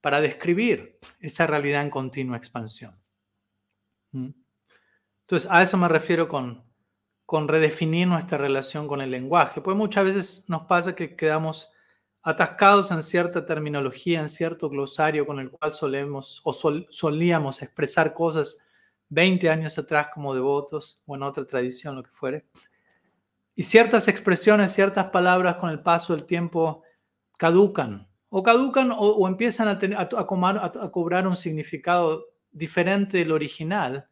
[0.00, 2.94] para describir esa realidad en continua expansión.
[4.12, 6.70] Entonces, a eso me refiero con
[7.30, 9.60] con redefinir nuestra relación con el lenguaje.
[9.60, 11.70] Pues muchas veces nos pasa que quedamos
[12.22, 18.58] atascados en cierta terminología, en cierto glosario con el cual solemos o solíamos expresar cosas
[19.08, 22.46] 20 años atrás como devotos o en otra tradición, lo que fuere.
[23.54, 26.82] Y ciertas expresiones, ciertas palabras con el paso del tiempo
[27.36, 34.06] caducan o caducan o, empiezan a, a cobrar un significado diferente del original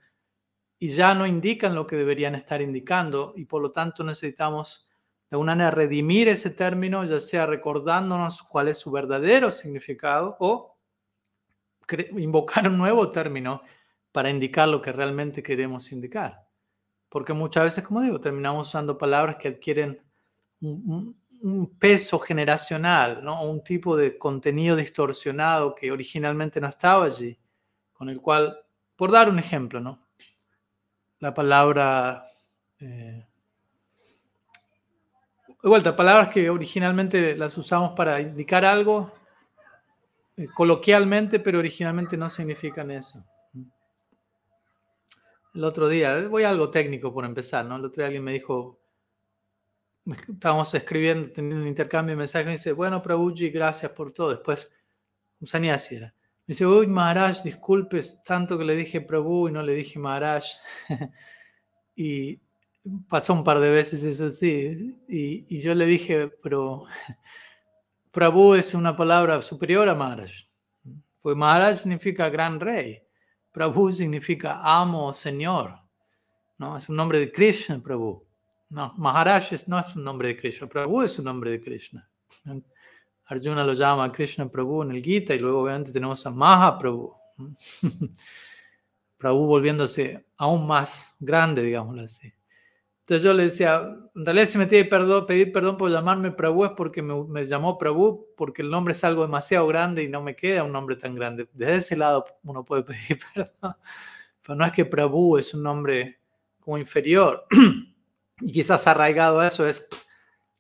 [0.79, 4.88] y ya no indican lo que deberían estar indicando y por lo tanto necesitamos
[5.31, 10.77] de una manera redimir ese término, ya sea recordándonos cuál es su verdadero significado o
[12.17, 13.63] invocar un nuevo término
[14.13, 16.47] para indicar lo que realmente queremos indicar.
[17.09, 20.03] Porque muchas veces, como digo, terminamos usando palabras que adquieren
[20.61, 21.17] un,
[21.79, 23.45] peso generacional, ¿no?
[23.45, 27.39] un tipo de contenido distorsionado que originalmente no estaba allí,
[27.93, 28.59] con el cual,
[28.97, 30.09] por dar un ejemplo, ¿no?
[31.21, 32.25] la palabra...
[32.81, 33.28] Eh,
[35.69, 39.13] de vuelta, palabras que originalmente las usamos para indicar algo
[40.35, 43.23] eh, coloquialmente, pero originalmente no significan eso.
[45.55, 47.77] El otro día, voy a algo técnico por empezar, ¿no?
[47.77, 48.79] El otro día alguien me dijo,
[50.07, 54.31] estábamos escribiendo, teniendo un intercambio de mensajes, y dice, bueno, Prabhuji, gracias por todo.
[54.31, 54.71] Después,
[55.39, 56.15] un sanyasi era.
[56.47, 60.45] Me dice, uy, Maharaj, disculpes tanto que le dije Prabhu y no le dije Maharaj.
[61.95, 62.41] y
[63.09, 64.97] pasó un par de veces eso sí.
[65.09, 66.85] Y, yo le dije, pero
[68.11, 70.31] Prabhu es una palabra superior a Maharaj.
[71.21, 73.03] Pues Maharaj significa gran rey.
[73.53, 75.79] Prabhu significa amo, señor.
[76.59, 76.77] ¿no?
[76.77, 78.25] Es un nombre de Krishna, Prabhu.
[78.71, 80.69] No, Maharaj no es un nombre de Krishna.
[80.69, 82.09] Prabhu es un nombre de Krishna.
[83.25, 87.15] Arjuna lo llama Krishna Prabhu en el Gita y luego obviamente tenemos a Mahaprabhu.
[89.19, 92.33] Prabhu volviéndose aún más grande, digámoslo así.
[93.09, 96.67] Entonces yo le decía, en realidad si me tiene que pedir perdón por llamarme Prabhu
[96.67, 100.37] es porque me, llamó Prabhu, porque el nombre es algo demasiado grande y no me
[100.37, 101.49] queda un nombre tan grande.
[101.55, 103.77] Desde ese lado uno puede pedir perdón.
[104.43, 106.21] Pero no es que Prabhu es un nombre
[106.61, 107.47] como inferior.
[108.43, 109.89] y quizás arraigado a eso es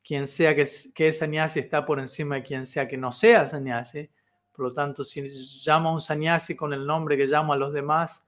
[0.03, 3.47] quien sea que, que es sannyasi está por encima de quien sea que no sea
[3.47, 4.09] sannyasi.
[4.53, 5.21] Por lo tanto, si
[5.67, 8.27] llamo a un sannyasi con el nombre que llamo a los demás,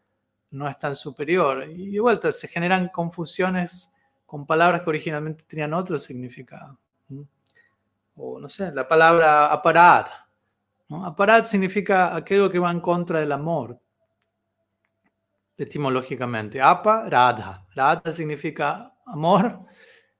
[0.51, 1.67] no es tan superior.
[1.71, 3.90] Y de vuelta, se generan confusiones
[4.31, 6.79] con palabras que originalmente tenían otro significado.
[8.15, 10.09] O no sé, la palabra aparat.
[10.89, 11.05] ¿no?
[11.05, 13.77] Aparat significa aquello que va en contra del amor,
[15.59, 16.63] etimológicamente.
[16.63, 17.67] Apa, radha.
[17.75, 19.67] Radha significa amor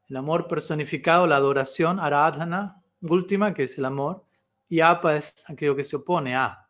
[0.09, 4.25] el amor personificado, la adoración, aradhana, última, que es el amor,
[4.69, 6.67] y apa es aquello que se opone a.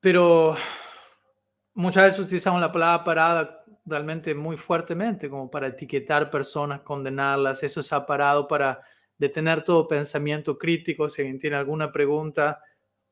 [0.00, 0.56] Pero
[1.74, 3.57] muchas veces utilizamos la palabra parada
[3.88, 7.62] realmente muy fuertemente, como para etiquetar personas, condenarlas.
[7.62, 8.82] Eso se ha parado para
[9.16, 11.08] detener todo pensamiento crítico.
[11.08, 12.60] Si alguien tiene alguna pregunta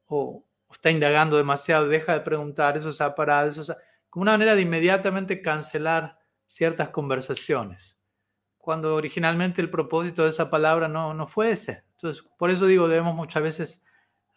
[0.07, 2.77] o, está indagando demasiado, deja de preguntar.
[2.77, 3.49] Eso se ha parado.
[3.49, 3.75] Eso
[4.11, 7.97] como una manera de inmediatamente cancelar ciertas conversaciones
[8.67, 11.85] cuando originalmente el propósito de esa palabra no, no fue ese.
[11.93, 13.87] Entonces, por eso digo, debemos muchas veces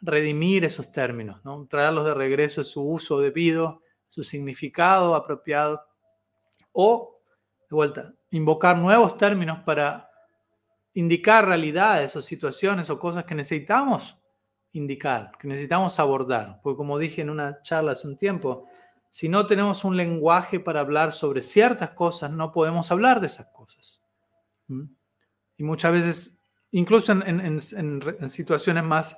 [0.02, 1.66] redimir esos términos, ¿no?
[1.68, 5.84] traerlos de regreso a su uso debido, su significado apropiado,
[6.72, 7.22] o,
[7.70, 10.10] de vuelta, invocar nuevos términos para
[10.94, 14.18] indicar realidades o situaciones o cosas que necesitamos
[14.74, 16.60] indicar, que necesitamos abordar.
[16.62, 18.68] Porque como dije en una charla hace un tiempo,
[19.10, 23.48] si no tenemos un lenguaje para hablar sobre ciertas cosas, no podemos hablar de esas
[23.48, 24.08] cosas.
[24.68, 24.84] ¿Mm?
[25.58, 29.18] Y muchas veces, incluso en, situaciones más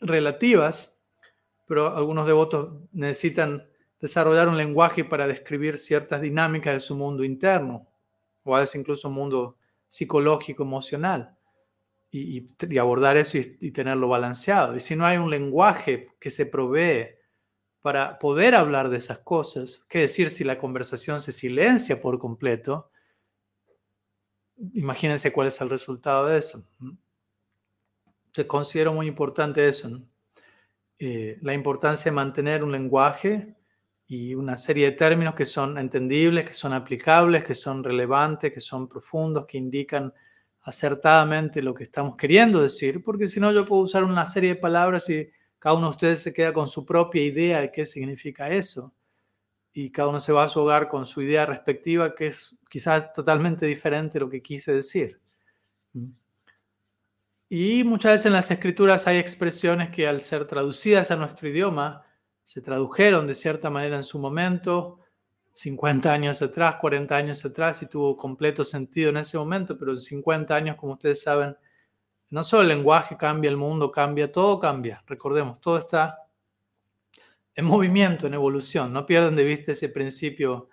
[0.00, 0.96] relativas,
[1.66, 3.69] pero algunos devotos necesitan
[4.00, 7.86] desarrollar un lenguaje para describir ciertas dinámicas de su mundo interno,
[8.42, 11.36] o a veces incluso un mundo psicológico, emocional,
[12.10, 14.74] y, abordar eso y, tenerlo balanceado.
[14.74, 17.10] Y si no hay un lenguaje que se provee
[17.82, 22.90] para poder hablar de esas cosas, qué decir si la conversación se silencia por completo,
[24.74, 26.64] imagínense cuál es el resultado de eso.
[28.32, 30.02] Se considero muy importante eso,
[30.98, 33.56] eh, la importancia de mantener un lenguaje
[34.12, 38.58] y una serie de términos que son entendibles, que son aplicables, que son relevantes, que
[38.58, 40.12] son profundos, que indican
[40.62, 44.60] acertadamente lo que estamos queriendo decir, porque si no yo puedo usar una serie de
[44.60, 48.48] palabras y cada uno de ustedes se queda con su propia idea de qué significa
[48.48, 48.92] eso.
[49.72, 53.12] Y cada uno se va a su hogar con su idea respectiva, que es quizás
[53.12, 55.20] totalmente diferente de lo que quise decir.
[57.48, 62.09] Y muchas veces en las escrituras hay expresiones que al ser traducidas a nuestro idioma,
[62.50, 64.98] se tradujeron de cierta manera en su momento,
[65.54, 70.00] 50 años atrás, 40 años atrás, y tuvo completo sentido en ese momento, pero en
[70.00, 71.56] 50 años, como ustedes saben,
[72.28, 75.00] no solo el lenguaje cambia, el mundo cambia, todo cambia.
[75.06, 76.26] Recordemos, todo está
[77.54, 78.92] en movimiento, en evolución.
[78.92, 80.70] No pierdan de vista ese principio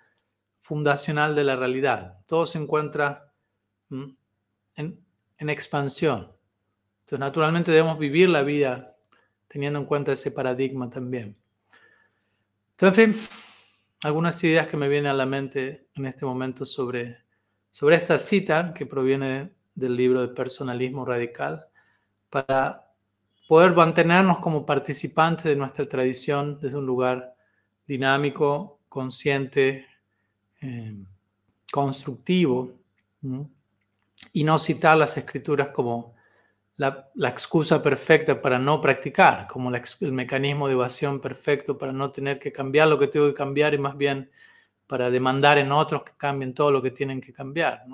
[0.62, 2.18] fundacional de la realidad.
[2.26, 3.32] Todo se encuentra
[4.74, 4.98] en,
[5.38, 6.32] expansión.
[7.02, 8.96] Entonces, naturalmente debemos vivir la vida
[9.46, 11.36] teniendo en cuenta ese paradigma también.
[12.80, 13.28] Entonces, en fin,
[14.04, 17.18] algunas ideas que me vienen a la mente en este momento sobre,
[17.72, 21.66] sobre esta cita que proviene del libro de personalismo radical
[22.30, 22.88] para
[23.48, 27.34] poder mantenernos como participantes de nuestra tradición desde un lugar
[27.84, 29.84] dinámico, consciente,
[30.60, 30.94] eh,
[31.72, 32.78] constructivo,
[34.32, 36.14] y no citar las escrituras como
[36.78, 42.38] la, excusa perfecta para no practicar, como el mecanismo de evasión perfecto para no tener
[42.38, 44.30] que cambiar lo que tengo que cambiar y más bien
[44.86, 47.84] para demandar en otros que cambien todo lo que tienen que cambiar.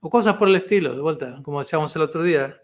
[0.00, 2.54] o cosas por el estilo, de vuelta, como decíamos el otro día.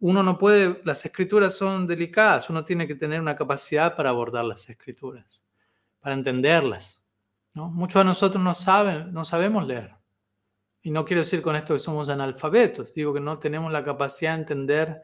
[0.00, 4.44] Uno no puede, las escrituras son delicadas, uno tiene que tener una capacidad para abordar
[4.44, 5.42] las escrituras,
[6.00, 7.02] para entenderlas.
[7.54, 9.97] Muchos de nosotros no saben, no sabemos leer.
[10.88, 14.32] Y no quiero decir con esto que somos analfabetos, digo que no tenemos la capacidad
[14.32, 15.02] de entender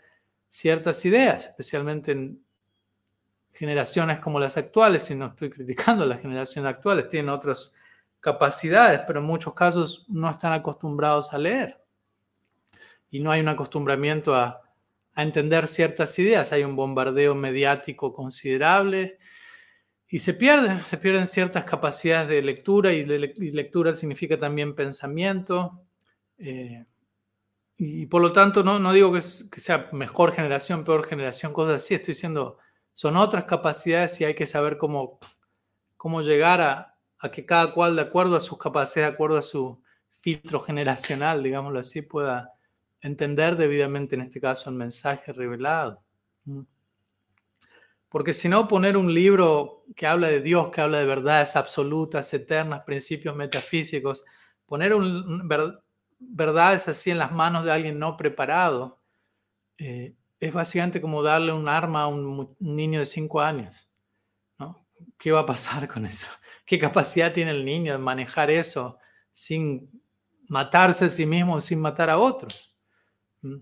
[0.49, 2.43] ciertas ideas, especialmente en
[3.53, 7.75] generaciones como las actuales, y no estoy criticando a las generaciones actuales, tienen otras
[8.19, 11.79] capacidades, pero en muchos casos no están acostumbrados a leer.
[13.11, 14.63] Y no hay un acostumbramiento a,
[15.15, 16.51] entender ciertas ideas.
[16.53, 19.19] Hay un bombardeo mediático considerable
[20.09, 23.19] y se pierden, se pierden ciertas capacidades de lectura y, de
[23.53, 25.83] lectura significa también pensamiento.
[26.39, 26.85] Eh,
[27.77, 31.83] y por lo tanto, no, no digo que, que, sea mejor generación, peor generación, cosas
[31.83, 31.95] así.
[31.95, 32.59] Estoy diciendo,
[32.93, 35.19] son otras capacidades y hay que saber cómo,
[35.97, 39.43] cómo llegar a, a que cada cual, de acuerdo a sus capacidades, de acuerdo a
[39.43, 42.53] su filtro generacional, digámoslo así, pueda
[43.01, 46.03] entender debidamente, en este caso, el mensaje revelado.
[46.45, 46.63] Mm.
[48.15, 52.33] Porque si no, poner un libro que habla de Dios, que habla de verdades absolutas,
[52.33, 54.25] eternas, principios metafísicos,
[54.67, 54.93] poner
[56.21, 59.01] verdades así en las manos de alguien no preparado,
[59.79, 63.91] eh, es básicamente como darle un arma a un, niño de cinco años.
[65.19, 66.29] ¿Qué va a pasar con eso?
[66.65, 68.97] qué capacidad tiene el niño de manejar eso
[69.33, 69.91] sin
[70.47, 72.77] matarse a sí mismo, sin matar a otros.
[73.43, 73.57] ¿Mm?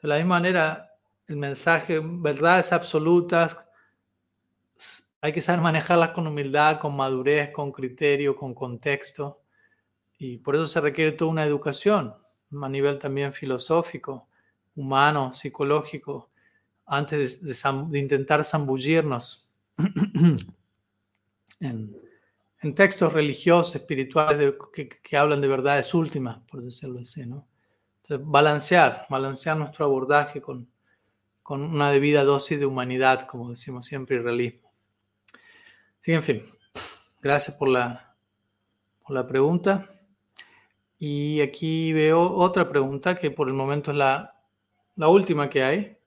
[0.00, 0.90] De la misma manera,
[1.26, 3.58] el mensaje, verdades absolutas,
[5.20, 9.42] hay que saber manejarlas con humildad, con madurez, con criterio, con contexto.
[10.18, 12.14] Y por eso se requiere toda una educación
[12.62, 14.28] a nivel también filosófico,
[14.74, 16.30] humano, psicológico,
[16.86, 19.52] antes de, intentar zambullirnos
[21.60, 21.96] en,
[22.62, 27.46] en textos religiosos, espirituales, que, hablan de verdades últimas, por decirlo así, ¿no?
[28.02, 30.68] Entonces, balancear, balancear nuestro abordaje con,
[31.42, 34.69] con una debida dosis de humanidad, como decimos siempre, y realismo.
[36.00, 36.42] Sí, en fin,
[37.20, 38.16] gracias por la,
[39.02, 39.86] por la pregunta.
[40.98, 44.34] Y aquí veo otra pregunta que por el momento es la,
[44.96, 45.98] la última que hay,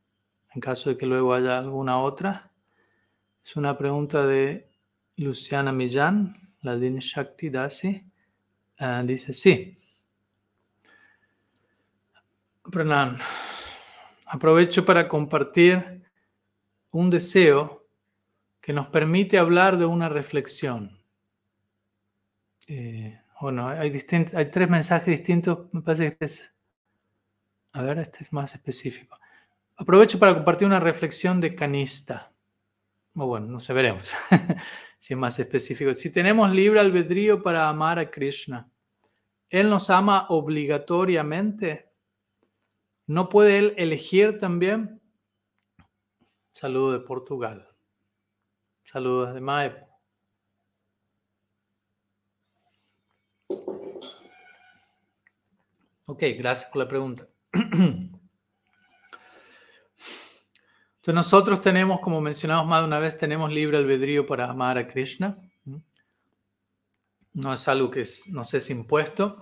[0.55, 2.51] en caso de que luego haya alguna otra.
[3.43, 4.67] Es una pregunta de
[5.15, 8.03] Luciana Millán la Din Shakti Dasi,
[8.79, 9.77] ah, dice sí.
[12.71, 13.17] Pranan,
[14.25, 16.01] aprovecho para compartir
[16.89, 17.82] un deseo
[18.63, 20.97] que nos permite hablar de una reflexión.
[22.65, 26.53] Eh, bueno, hay, tres mensajes distintos, me parece que este es,
[27.73, 29.19] a ver, este es más específico.
[29.75, 32.31] Aprovecho para compartir una reflexión de Canista.
[33.15, 34.13] O bueno, no sé, veremos
[34.97, 35.93] si es más específico.
[35.93, 38.71] Si tenemos libre albedrío para amar a Krishna,
[39.49, 41.91] ¿Él nos ama obligatoriamente?
[43.05, 44.99] ¿No puede Él elegir también?
[46.51, 47.72] Saludos de Portugal.
[48.85, 49.93] Saludos de Maepo.
[56.05, 57.27] Ok, gracias por la pregunta.
[61.03, 64.87] Entonces nosotros tenemos, como mencionamos más de una vez, tenemos libre albedrío para amar a
[64.87, 65.37] Krishna.
[67.33, 69.37] No es algo que es, nos es impuesto.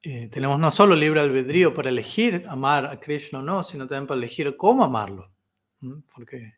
[0.00, 4.06] Eh, tenemos no solo libre albedrío para elegir amar a Krishna o no, sino también
[4.08, 5.30] para elegir cómo amarlo.
[6.14, 6.54] Porque,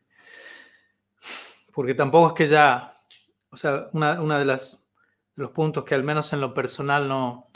[1.75, 2.93] porque tampoco es que ya,
[3.49, 4.87] o sea, una, una de, las,
[5.35, 7.51] los puntos que al menos en lo personal no,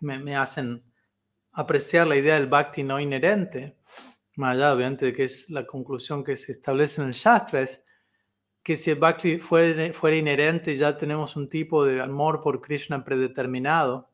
[0.00, 0.84] me, hacen
[1.50, 3.76] apreciar la idea del bhakti no inherente,
[4.36, 7.82] más allá obviamente de que es la conclusión que se establece en el Shastra, es
[8.62, 13.02] que si el bhakti fuera, fuera inherente ya tenemos un tipo de amor por Krishna
[13.02, 14.12] predeterminado,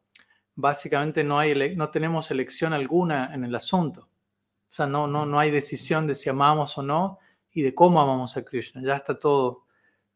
[0.54, 4.08] básicamente no, hay, no tenemos elección alguna en el asunto.
[4.70, 7.18] O sea, no, no, no hay decisión de si amamos o no
[7.54, 8.82] y de cómo amamos a Krishna.
[8.82, 9.64] Ya está todo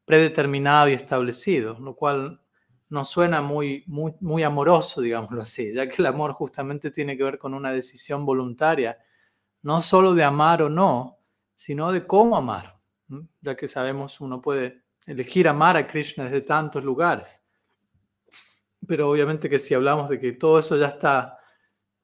[0.05, 2.43] predeterminado y establecido, lo cual
[2.91, 7.24] no suena muy, muy, muy amoroso, digámoslo así, ya que el amor justamente tiene que
[7.24, 8.99] ver con una decisión voluntaria,
[9.62, 11.18] no solo de amar o no,
[11.55, 12.80] sino de cómo amar,
[13.41, 17.43] ya que sabemos uno puede elegir amar a Krishna desde tantos lugares.
[18.86, 21.39] Pero obviamente que si hablamos de que todo eso ya está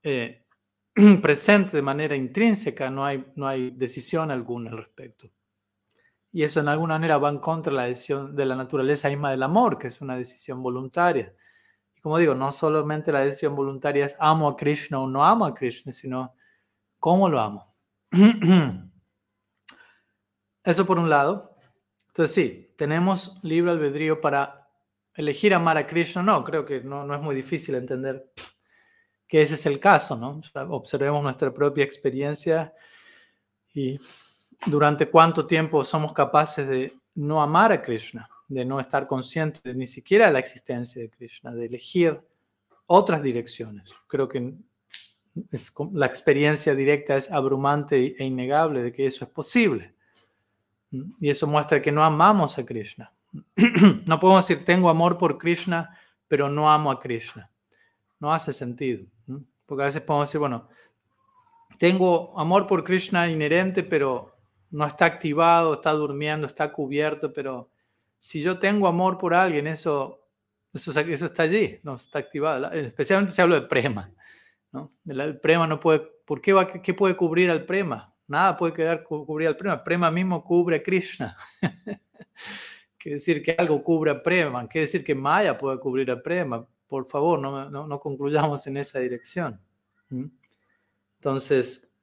[0.03, 0.44] eh,
[1.23, 5.31] presente de manera intrínseca, no hay, no hay decisión alguna al respecto.
[6.33, 9.31] Y eso en alguna manera va en contra de la decisión de la naturaleza misma
[9.31, 11.33] del amor, que es una decisión voluntaria.
[11.97, 15.47] Y como digo, no solamente la decisión voluntaria es amo a Krishna o no amo
[15.47, 16.35] a Krishna, sino
[16.99, 17.75] cómo lo amo.
[20.65, 21.57] Eso por un lado.
[22.09, 24.69] Entonces sí, tenemos libre albedrío para
[25.15, 26.23] elegir amar a Krishna.
[26.23, 28.33] No, creo que no, no es muy difícil entender
[29.27, 30.41] que ese es el caso, ¿no?
[30.71, 32.73] observemos nuestra propia experiencia
[33.73, 33.97] y
[34.67, 39.75] durante cuánto tiempo somos capaces de no amar a Krishna, de no estar conscientes de
[39.75, 42.21] ni siquiera la existencia de Krishna, de elegir
[42.87, 43.93] otras direcciones.
[44.07, 44.55] Creo que
[45.93, 49.95] la experiencia directa es abrumante e innegable de que eso es posible.
[51.19, 53.13] Y eso muestra que no amamos a Krishna.
[54.07, 55.99] No podemos decir tengo amor por Krishna,
[56.29, 57.51] pero no amo a Krishna.
[58.21, 59.07] No hace sentido.
[59.67, 60.69] Porque a veces podemos decir, bueno,
[61.79, 64.37] tengo amor por Krishna inherente, pero
[64.71, 67.71] no está activado, está durmiendo, está cubierto, pero
[68.19, 70.21] si yo tengo amor por alguien, eso,
[70.73, 72.73] eso, eso está allí, no está activado.
[72.73, 74.13] Especialmente si hablo de prema.
[74.73, 74.93] ¿no?
[75.07, 78.15] El prema no puede, ¿por qué, va, qué puede cubrir al prema?
[78.27, 79.85] Nada puede quedar cubrir al prema.
[79.85, 81.37] Prema mismo cubre a Krishna.
[82.99, 84.67] Quiere decir que algo cubre a prema.
[84.67, 86.67] Quiere decir que Maya puede cubrir a prema.
[86.89, 89.61] Por favor, no, no, concluyamos en esa dirección.
[91.17, 91.95] Entonces,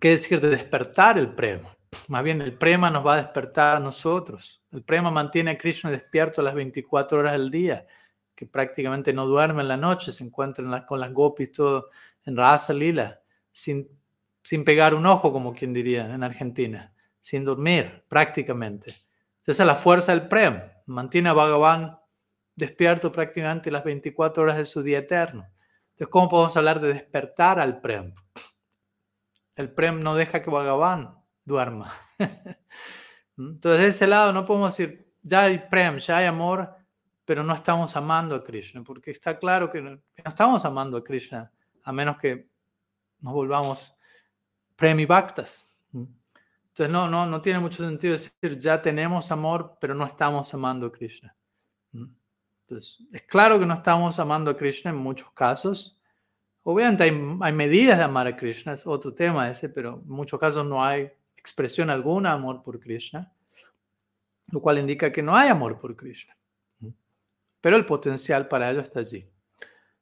[0.00, 1.76] ¿Qué decir de despertar el prema?
[2.08, 4.62] Más bien el prema nos va a despertar a nosotros.
[4.72, 7.86] El prema mantiene a Krishna despierto las 24 horas del día,
[8.34, 11.90] que prácticamente no duerme en la noche, se encuentra con las gopis todo
[12.24, 13.20] en Rasa Lila,
[13.52, 13.88] sin,
[14.42, 18.90] sin pegar un ojo, como quien diría en Argentina, sin dormir prácticamente.
[19.46, 21.98] Esa es la fuerza del prema, mantiene a Bhagavan
[22.56, 25.46] despierto prácticamente las 24 horas de su día eterno.
[25.90, 28.12] Entonces, ¿cómo podemos hablar de despertar al prem?
[29.56, 31.90] El Prem no deja que Bhagavan duerma.
[33.38, 36.76] Entonces, de ese lado no podemos decir, ya hay Prem, ya hay amor,
[37.24, 41.50] pero no estamos amando a Krishna, porque está claro que no, estamos amando a Krishna,
[41.82, 42.50] a menos que
[43.20, 43.94] nos volvamos
[44.76, 45.78] Premi Bhaktas.
[45.92, 50.86] Entonces, no, no, no tiene mucho sentido decir, ya tenemos amor, pero no estamos amando
[50.86, 51.35] a Krishna.
[52.68, 55.96] Entonces, es claro que no estamos amando a Krishna en muchos casos,
[56.68, 60.66] Obviamente hay, medidas de amar a Krishna, es otro tema ese, pero en muchos casos
[60.66, 63.32] no hay expresión alguna amor por Krishna,
[64.50, 66.36] lo cual indica que no hay amor por Krishna.
[67.60, 69.30] Pero el potencial para ello está allí.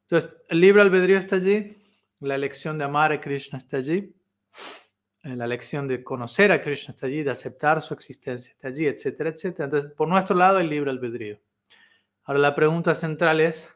[0.05, 1.77] Entonces, el libre albedrío está allí,
[2.21, 4.17] la elección de amar a Krishna está allí,
[5.23, 8.87] eh, la elección de conocer a Krishna está allí, de aceptar su existencia está allí,
[8.87, 9.67] etcétera, etcétera.
[9.67, 11.39] Entonces, por nuestro lado, el libre albedrío.
[12.25, 13.75] Ahora, la pregunta central es,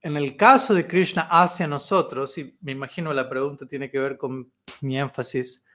[0.00, 4.16] en el caso de Krishna hacia nosotros, y me imagino la pregunta tiene que ver
[4.16, 4.52] con
[4.82, 5.66] mi énfasis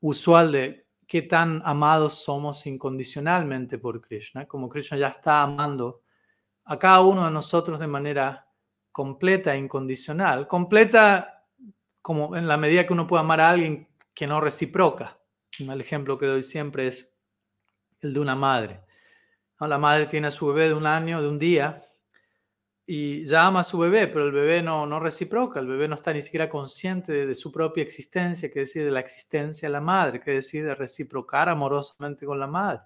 [0.00, 6.02] usual de qué tan amados somos incondicionalmente por Krishna, como Krishna ya está amando
[6.64, 8.48] a cada uno de nosotros de manera
[8.90, 10.48] completa e incondicional.
[10.48, 11.44] Completa
[12.00, 15.18] como en la medida que uno puede amar a alguien que no reciproca.
[15.58, 17.12] El ejemplo que doy siempre es
[18.00, 18.85] el de una madre.
[19.60, 21.76] La madre tiene a su bebé de un año, de un día,
[22.88, 25.96] y ya ama a su bebé, pero el bebé no, no reciproca, el bebé no
[25.96, 29.80] está ni siquiera consciente de, su propia existencia, que decir, de la existencia de la
[29.80, 32.82] madre, que decir, de reciprocar amorosamente con la madre.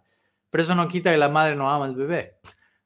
[0.49, 2.39] Pero eso no quita que la madre no ama al bebé.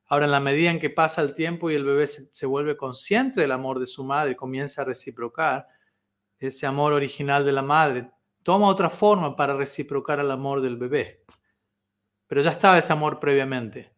[0.07, 3.41] Ahora, en la medida en que pasa el tiempo y el bebé se, vuelve consciente
[3.41, 5.68] del amor de su madre comienza a reciprocar,
[6.39, 8.11] ese amor original de la madre
[8.43, 11.24] toma otra forma para reciprocar el amor del bebé.
[12.27, 13.95] Pero ya estaba ese amor previamente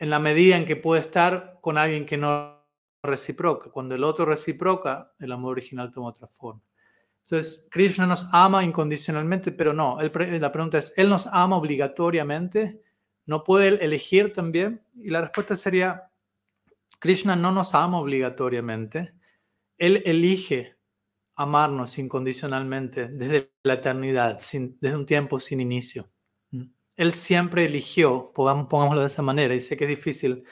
[0.00, 2.66] en la medida en que puede estar con alguien que no
[3.02, 3.70] reciproca.
[3.70, 6.62] Cuando el otro reciproca, el amor original toma otra forma.
[7.24, 9.98] Entonces, Krishna nos ama incondicionalmente, pero no.
[10.00, 12.82] la pregunta es, ¿Él nos ama obligatoriamente?
[13.26, 14.82] ¿No puede elegir también?
[14.96, 16.10] Y la respuesta sería,
[16.98, 19.12] Krishna no nos ama obligatoriamente.
[19.76, 20.76] Él elige
[21.36, 24.40] amarnos incondicionalmente desde la eternidad,
[24.80, 26.10] desde un tiempo sin inicio.
[26.96, 30.44] Él siempre eligió, pongámoslo de esa manera, y sé que es difícil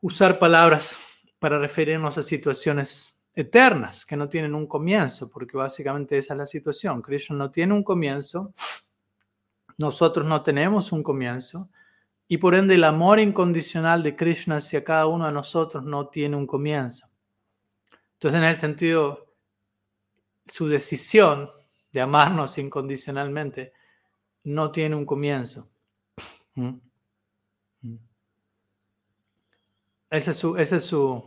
[0.00, 1.00] usar palabras
[1.38, 6.46] para referirnos a situaciones eternas que no tienen un comienzo, porque básicamente esa es la
[6.46, 7.02] situación.
[7.02, 8.52] Krishna no tiene un comienzo,
[9.78, 11.70] nosotros no tenemos un comienzo,
[12.28, 16.36] y por ende el amor incondicional de Krishna hacia cada uno de nosotros no tiene
[16.36, 17.08] un comienzo.
[18.14, 19.34] Entonces, en ese sentido,
[20.46, 21.48] su decisión
[21.92, 23.72] de amarnos incondicionalmente
[24.44, 25.70] no tiene un comienzo.
[26.54, 26.78] ¿Mm?
[27.82, 27.96] ¿Mm?
[30.10, 31.24] Esa es su, esa es su,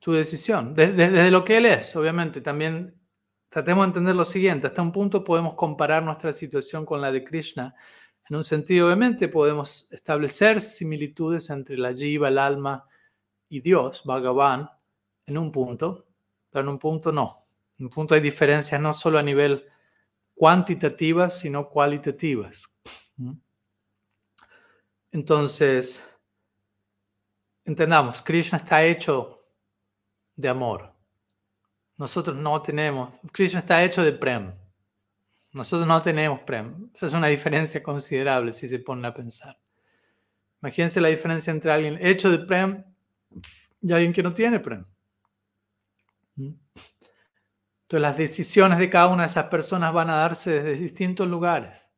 [0.00, 2.40] su decisión, desde, lo que Él es, obviamente.
[2.40, 2.94] También
[3.48, 7.24] tratemos de entender lo siguiente, hasta un punto podemos comparar nuestra situación con la de
[7.24, 7.74] Krishna.
[8.28, 12.86] En un sentido, obviamente, podemos establecer similitudes entre la jiva, el alma
[13.48, 14.68] y Dios, Bhagavan,
[15.26, 16.06] en un punto,
[16.50, 17.34] pero en un punto no.
[17.78, 19.64] En un punto hay diferencias no solo a nivel
[20.38, 22.70] cuantitativas, sino cualitativas.
[25.10, 26.08] Entonces,
[27.64, 29.38] entendamos, Krishna está hecho
[30.36, 30.94] de amor.
[31.96, 34.54] Nosotros no tenemos, Krishna está hecho de prem.
[35.52, 36.88] Nosotros no tenemos prem.
[36.94, 39.58] Esa es una diferencia considerable si se ponen a pensar.
[40.62, 42.84] Imagínense la diferencia entre alguien hecho de prem
[43.80, 44.84] y alguien que no tiene prem.
[47.88, 51.88] Entonces las decisiones de cada una de esas personas van a darse desde distintos lugares.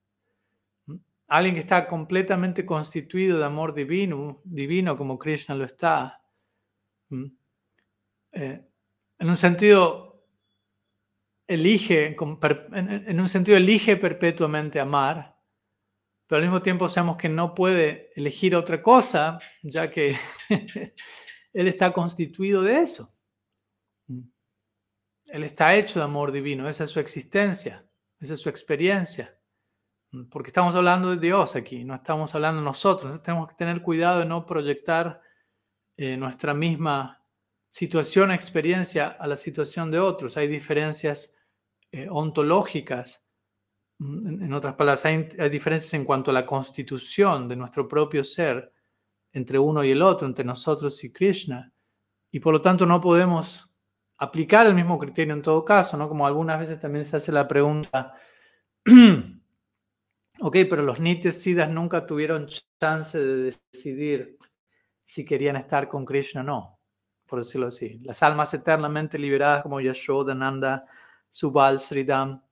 [1.26, 6.22] Alguien que está completamente constituido de amor divino, divino como Krishna lo está,
[7.10, 8.64] eh,
[9.18, 10.24] en un sentido
[11.48, 15.40] elige, en un sentido elige perpetuamente amar,
[16.28, 20.14] pero al mismo tiempo sabemos que no puede elegir otra cosa, ya que
[21.52, 23.12] él está constituido de eso.
[25.30, 27.86] Él está hecho de amor divino, esa es su existencia,
[28.18, 29.36] esa es su experiencia.
[30.28, 33.22] Porque estamos hablando de Dios aquí, no estamos hablando nosotros.
[33.22, 35.22] tenemos que tener cuidado de no proyectar
[35.96, 37.24] eh, nuestra misma
[37.68, 40.36] situación, experiencia a la situación de otros.
[40.36, 41.36] Hay diferencias
[41.92, 43.28] eh, ontológicas.
[43.98, 48.72] Mm, en, otras palabras, hay diferencias en cuanto a la constitución de nuestro propio ser
[49.32, 51.72] entre uno y el otro, entre nosotros y Krishna.
[52.32, 53.69] Y por lo tanto no podemos
[54.20, 56.08] aplicar el mismo criterio en todo caso, ¿no?
[56.08, 58.14] Como algunas veces también se hace la pregunta,
[60.40, 62.46] ok, pero los Siddhas nunca tuvieron
[62.78, 64.36] chance de decidir
[65.06, 66.78] si querían estar con Krishna o no,
[67.26, 67.98] por decirlo así.
[68.04, 70.84] Las almas eternamente liberadas como Yashoda, Nanda,
[71.30, 72.42] Subal, Sridham,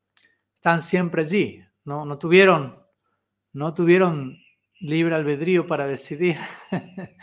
[0.55, 2.07] están siempre allí, ¿no?
[2.07, 2.83] No tuvieron,
[3.53, 4.39] no tuvieron
[4.81, 6.39] libre albedrío para decidir.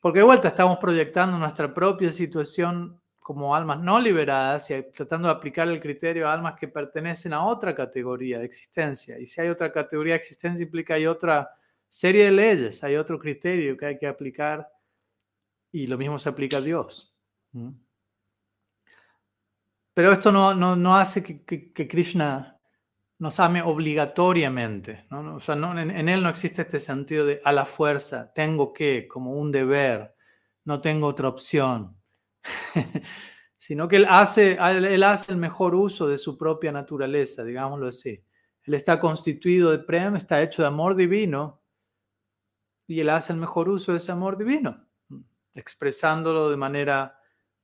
[0.00, 5.34] Porque de vuelta estamos proyectando nuestra propia situación como almas no liberadas y tratando de
[5.34, 9.18] aplicar el criterio a almas que pertenecen a otra categoría de existencia.
[9.18, 11.50] Y si hay otra categoría de existencia, implica hay otra
[11.88, 14.68] serie de leyes, hay otro criterio que hay que aplicar
[15.70, 17.16] y lo mismo se aplica a Dios.
[19.94, 22.58] Pero esto no, no, hace que, Krishna
[23.18, 25.06] nos ame obligatoriamente.
[25.10, 25.36] ¿no?
[25.36, 29.06] O sea, en, en, él no existe este sentido de a la fuerza, tengo que,
[29.06, 30.16] como un deber,
[30.64, 32.01] no tengo otra opción.
[33.58, 38.24] sino que él hace, él hace el mejor uso de su propia naturaleza, digámoslo así.
[38.64, 41.62] Él está constituido de prem, está hecho de amor divino,
[42.86, 44.86] y él hace el mejor uso de ese amor divino,
[45.54, 47.18] expresándolo de manera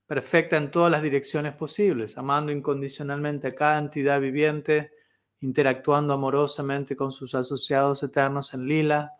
[0.06, 4.92] perfecta en todas las direcciones posibles, amando incondicionalmente a cada entidad viviente,
[5.40, 9.12] interactuando amorosamente con sus asociados eternos en lila.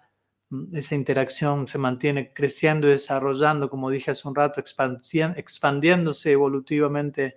[0.51, 7.37] Mm, esa interacción se mantiene creciendo y desarrollando, como dije hace un rato, expandiéndose evolutivamente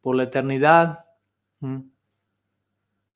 [0.00, 1.00] por la eternidad.
[1.60, 1.80] Mm.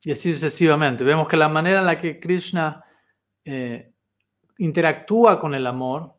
[0.03, 1.05] Y así sucesivamente.
[1.05, 2.85] Vemos que la manera en la que Krishna
[3.45, 3.93] eh,
[4.59, 6.15] interactúa con el amor,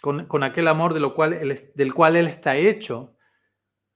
[0.00, 3.16] con, aquel amor de lo cual del cual Él está hecho,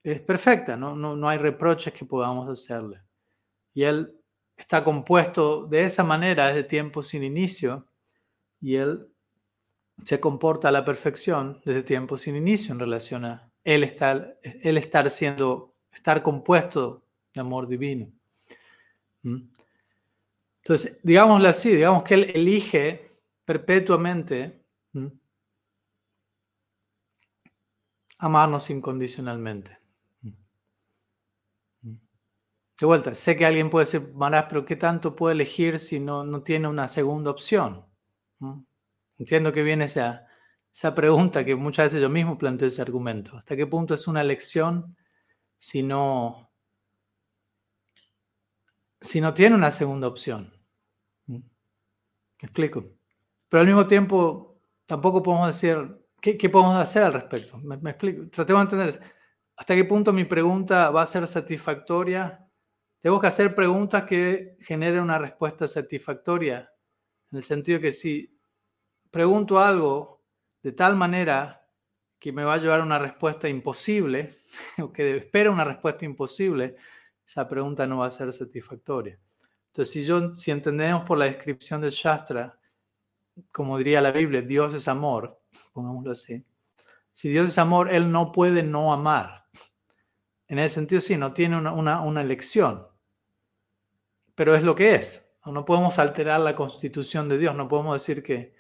[0.03, 0.97] es perfecta, ¿no?
[0.97, 3.01] No, no hay reproches que podamos hacerle.
[3.75, 4.19] Y Él
[4.57, 7.90] está compuesto de esa manera desde tiempo sin inicio
[8.61, 9.09] y Él
[10.05, 14.79] se comporta a la perfección desde tiempo sin inicio en relación a Él estar, él
[14.79, 17.05] estar siendo, estar compuesto
[17.35, 18.11] de amor divino.
[19.23, 19.49] ¿Mm?
[20.63, 23.11] Entonces, digámoslo así, digamos que Él elige
[23.45, 24.61] perpetuamente
[28.19, 29.79] amarnos incondicionalmente.
[31.83, 36.25] De vuelta, sé que alguien puede decir, Marás, pero ¿qué tanto puede elegir si no,
[36.25, 37.90] no tiene una segunda opción?
[39.19, 40.27] Entiendo que viene esa,
[40.73, 43.37] esa pregunta que muchas veces yo mismo planteo ese argumento.
[43.37, 44.97] ¿Hasta qué punto es una elección
[45.59, 46.51] si no,
[49.01, 50.53] si no tiene una segunda opción?
[51.27, 51.43] ¿Me
[52.41, 52.83] explico?
[53.49, 57.59] Pero al mismo tiempo, tampoco podemos decir, ¿qué, qué podemos hacer al respecto?
[57.59, 58.29] ¿Me, me explico?
[58.31, 59.15] Tratemos de entender
[59.57, 62.51] hasta qué punto mi pregunta va a ser satisfactoria
[63.01, 66.71] tengo que hacer preguntas que generen una respuesta satisfactoria,
[67.31, 68.39] en el sentido que si
[69.11, 70.23] pregunto algo
[70.63, 71.69] de tal manera
[72.19, 74.31] que me va a llevar a una respuesta imposible,
[74.79, 76.77] o que espera una respuesta imposible,
[77.27, 79.19] esa pregunta no va a ser satisfactoria.
[79.69, 82.59] Entonces, si, yo, si entendemos por la descripción del Shastra,
[83.53, 85.41] como diría la Biblia, Dios es amor,
[85.73, 86.45] pongámoslo así.
[87.13, 89.47] Si Dios es amor, Él no puede no amar.
[90.49, 92.91] En ese sentido, sí, no tiene una, una, una elección
[94.41, 95.30] pero es lo que es.
[95.47, 98.55] No podemos alterar la constitución de Dios, no podemos decir que,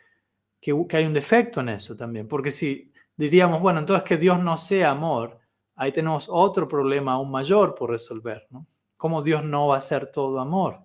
[0.60, 4.56] que, hay un defecto en eso también, porque si diríamos, bueno, entonces que Dios no
[4.56, 5.38] sea amor,
[5.76, 8.66] ahí tenemos otro problema aún mayor por resolver, ¿no?
[8.96, 10.80] ¿Cómo Dios no va a ser todo amor?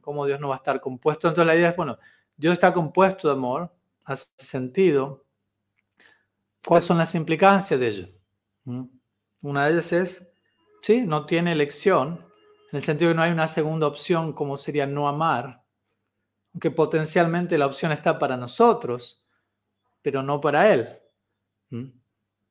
[0.00, 1.28] ¿Cómo Dios no va a estar compuesto?
[1.28, 1.98] Entonces la idea es, bueno,
[2.36, 3.72] Dios está compuesto de amor,
[4.04, 5.24] hace sentido.
[6.64, 8.08] ¿Cuáles son las implicancias de ello?
[9.42, 10.32] Una de ellas es,
[10.82, 12.25] sí, no tiene elección,
[12.72, 15.64] en el sentido que no hay una segunda opción como sería no amar,
[16.52, 19.26] aunque potencialmente la opción está para nosotros,
[20.02, 20.88] pero no para él.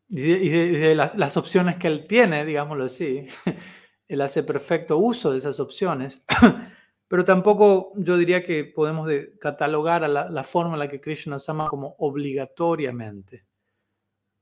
[0.09, 3.25] Y de, las opciones que él tiene, digámoslo así,
[4.07, 6.21] él hace perfecto uso de esas opciones,
[7.07, 9.09] pero tampoco yo diría que podemos
[9.39, 13.45] catalogar a la, la, forma en la que Krishna nos ama como obligatoriamente.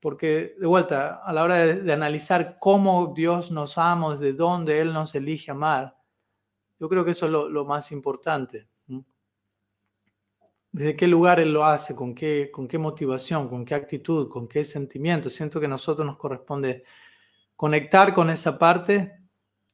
[0.04, 4.92] Porque, de vuelta, a la hora de, analizar cómo Dios nos ama, de dónde Él
[4.92, 5.96] nos elige amar,
[6.78, 8.68] yo creo que eso es lo, más importante.
[10.74, 11.96] ¿Desde qué lugar Él lo hace?
[11.96, 13.48] ¿Con qué, ¿Con qué motivación?
[13.48, 14.28] ¿Con qué actitud?
[14.28, 15.30] ¿Con qué sentimiento?
[15.30, 16.84] Siento que a nosotros nos corresponde
[17.56, 19.22] conectar con esa parte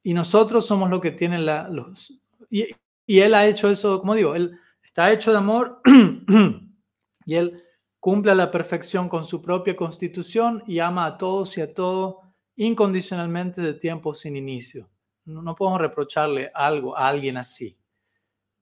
[0.03, 2.21] y nosotros somos lo que tienen la, los...
[2.51, 2.67] Y,
[3.07, 5.82] y Él ha hecho eso, como digo, Él está hecho de amor
[7.25, 7.63] y Él
[8.00, 12.22] cumple a la perfección con su propia constitución y ama a todos y a todo
[12.56, 14.89] incondicionalmente de tiempo sin inicio.
[15.26, 17.78] No, podemos reprocharle algo a alguien así.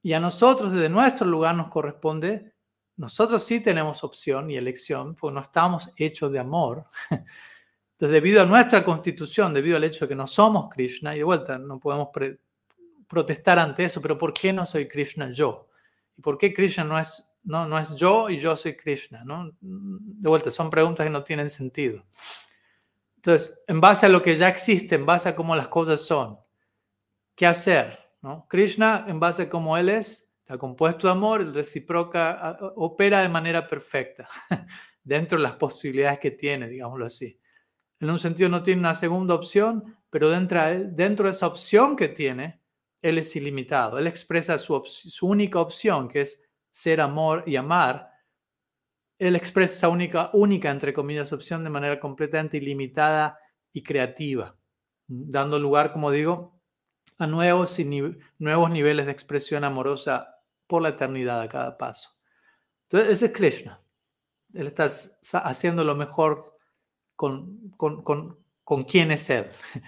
[0.01, 2.53] Y a nosotros, desde nuestro lugar, nos corresponde,
[2.97, 6.85] nosotros sí tenemos opción y elección, porque no estamos hechos de amor.
[7.09, 11.23] Entonces, debido a nuestra constitución, debido al hecho de que no somos Krishna, y de
[11.23, 12.09] vuelta, no podemos
[13.07, 15.69] protestar ante eso, pero ¿por qué no soy Krishna yo?
[16.15, 19.51] ¿Y por qué Krishna no es no, no es yo y yo soy Krishna, ¿no?
[19.61, 22.05] De vuelta, son preguntas que no tienen sentido.
[23.17, 26.39] Entonces, en base a lo que ya existe, en base a cómo las cosas son,
[27.35, 27.99] ¿qué hacer?
[28.21, 28.47] ¿no?
[28.49, 33.29] Krishna, en base a cómo él es, está compuesto de amor, el recíproca opera de
[33.29, 34.27] manera perfecta,
[35.03, 37.39] dentro de las posibilidades que tiene, digámoslo así.
[37.99, 42.09] En un sentido no tiene una segunda opción, pero dentro, dentro de esa opción que
[42.09, 42.61] tiene,
[43.01, 43.97] él es ilimitado.
[43.97, 46.46] Él expresa su, su única opción, que es
[46.77, 48.11] ser, amor y amar,
[49.17, 53.39] él expresa esa única, única, entre comillas, opción de manera completamente ilimitada
[53.73, 54.55] y creativa,
[55.07, 56.61] dando lugar, como digo,
[57.17, 57.85] a nuevos, y
[58.37, 60.35] nuevos niveles de expresión amorosa
[60.67, 62.11] por la eternidad a cada paso.
[62.83, 63.81] Entonces, ese es Krishna.
[64.53, 64.87] Él está
[65.39, 66.57] haciendo lo mejor
[67.15, 69.49] con, con, con, con quién es Él.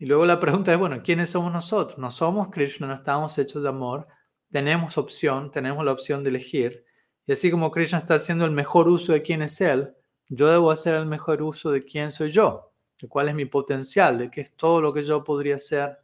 [0.00, 1.98] Y luego la pregunta es, bueno, ¿quiénes somos nosotros?
[1.98, 4.06] No somos Krishna, no estamos hechos de amor,
[4.50, 6.84] tenemos opción, tenemos la opción de elegir.
[7.26, 9.94] Y así como Krishna está haciendo el mejor uso de quién es Él,
[10.28, 14.18] yo debo hacer el mejor uso de quién soy yo, de cuál es mi potencial,
[14.18, 15.98] de qué es todo lo que yo podría ser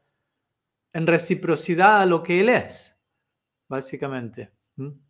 [0.92, 2.96] en reciprocidad a lo que Él es,
[3.68, 4.52] básicamente.
[4.76, 5.02] En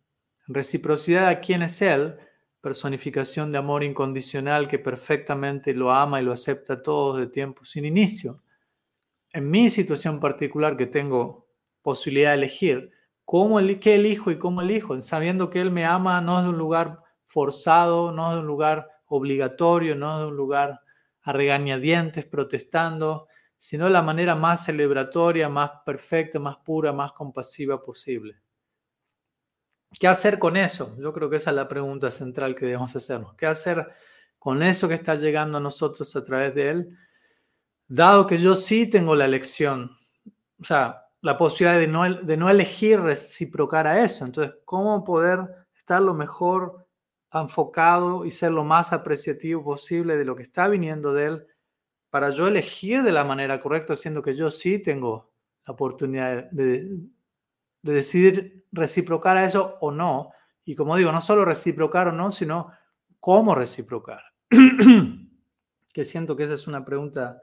[0.47, 2.17] reciprocidad a quién es Él,
[2.61, 7.85] personificación de amor incondicional que perfectamente lo ama y lo acepta todo de tiempo sin
[7.85, 8.41] inicio.
[9.31, 11.47] En mi situación particular que tengo
[11.83, 12.94] posibilidad de elegir,
[13.25, 14.99] ¿cómo, ¿qué elijo y cómo elijo?
[15.01, 18.47] Sabiendo que Él me ama no es de un lugar forzado, no es de un
[18.47, 20.79] lugar obligatorio, no es de un lugar
[21.23, 27.81] a regañadientes protestando, sino de la manera más celebratoria, más perfecta, más pura, más compasiva
[27.81, 28.39] posible.
[29.99, 30.95] ¿Qué hacer con eso?
[30.99, 33.33] Yo creo que esa es la pregunta central que debemos hacernos.
[33.35, 33.87] ¿Qué hacer
[34.37, 36.97] con eso que está llegando a nosotros a través de Él?
[37.87, 39.91] Dado que yo sí tengo la elección,
[40.59, 44.25] o sea, la posibilidad de no, de no elegir reciprocar a eso.
[44.25, 45.39] Entonces, ¿cómo poder
[45.75, 46.87] estar lo mejor
[47.33, 51.47] enfocado y ser lo más apreciativo posible de lo que está viniendo de Él
[52.11, 55.31] para yo elegir de la manera correcta, siendo que yo sí tengo
[55.65, 56.95] la oportunidad de,
[57.81, 60.29] de decidir reciprocar a eso o no.
[60.63, 62.71] Y como digo, no solo reciprocar o no, sino
[63.19, 64.21] cómo reciprocar.
[65.91, 67.41] que siento que esa es una pregunta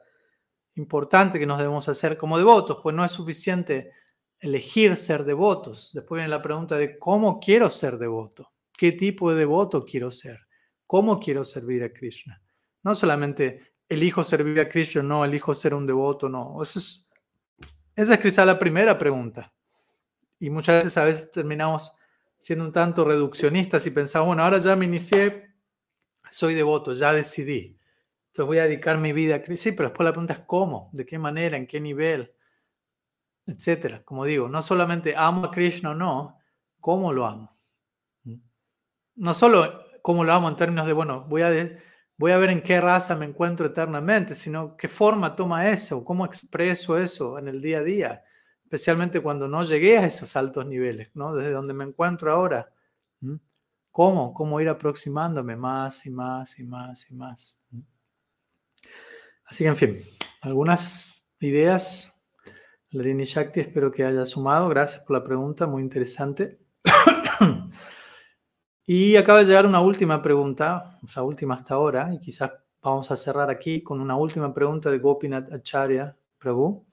[0.75, 3.91] importante que nos debemos hacer como devotos, pues no es suficiente
[4.39, 5.91] elegir ser devotos.
[5.93, 10.39] Después viene la pregunta de cómo quiero ser devoto, qué tipo de devoto quiero ser,
[10.85, 12.41] cómo quiero servir a Krishna.
[12.83, 16.61] No solamente elijo servir a Krishna, no, elijo ser un devoto, no.
[16.61, 17.09] Eso es,
[17.95, 19.53] esa es quizá la primera pregunta.
[20.39, 21.95] Y muchas veces a veces terminamos
[22.37, 25.53] siendo un tanto reduccionistas y pensamos, bueno, ahora ya me inicié,
[26.29, 27.77] soy devoto, ya decidí.
[28.33, 29.63] Entonces voy a dedicar mi vida a Cristo.
[29.63, 32.33] Sí, pero después la pregunta es cómo, de qué manera, en qué nivel,
[33.45, 34.03] etcétera.
[34.03, 36.39] Como digo, no solamente amo a Krishna o no,
[36.79, 37.55] cómo lo amo.
[39.15, 41.51] No solo cómo lo amo en términos de, bueno, voy a,
[42.17, 46.25] voy a ver en qué raza me encuentro eternamente, sino qué forma toma eso, cómo
[46.25, 48.23] expreso eso en el día a día
[48.73, 51.35] especialmente cuando no llegué a esos altos niveles, ¿no?
[51.35, 52.73] Desde donde me encuentro ahora.
[53.91, 54.33] ¿Cómo?
[54.33, 57.62] ¿Cómo ir aproximándome más y más y más y más?
[59.45, 59.95] Así que, en fin,
[60.41, 62.09] algunas ideas.
[62.91, 64.69] Ladini Shakti, espero que haya sumado.
[64.69, 66.59] Gracias por la pregunta, muy interesante.
[68.85, 73.09] y acaba de llegar una última pregunta, o sea, última hasta ahora, y quizás vamos
[73.09, 76.85] a cerrar aquí con una última pregunta de Gopinath Acharya Prabhu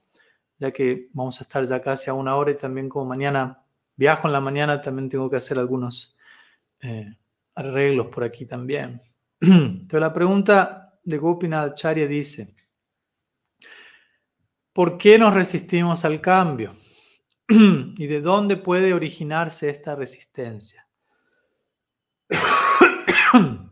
[0.61, 3.65] ya que vamos a estar ya casi a una hora y también como mañana
[3.97, 6.17] viajo en la mañana, también tengo que hacer algunos
[6.83, 7.17] eh,
[7.55, 9.01] arreglos por aquí también.
[9.41, 12.55] Entonces la pregunta de Gopinath Acharya dice,
[14.73, 16.73] ¿por qué nos resistimos al cambio?
[17.49, 20.87] ¿Y de dónde puede originarse esta resistencia?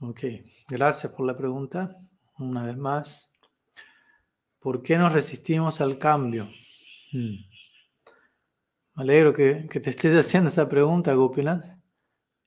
[0.00, 0.20] ok,
[0.68, 1.96] gracias por la pregunta.
[2.38, 3.30] Una vez más.
[4.58, 6.50] ¿Por qué nos resistimos al cambio?
[7.12, 7.36] Hmm.
[8.96, 11.64] Me alegro que, te estés haciendo esa pregunta, Gopinath.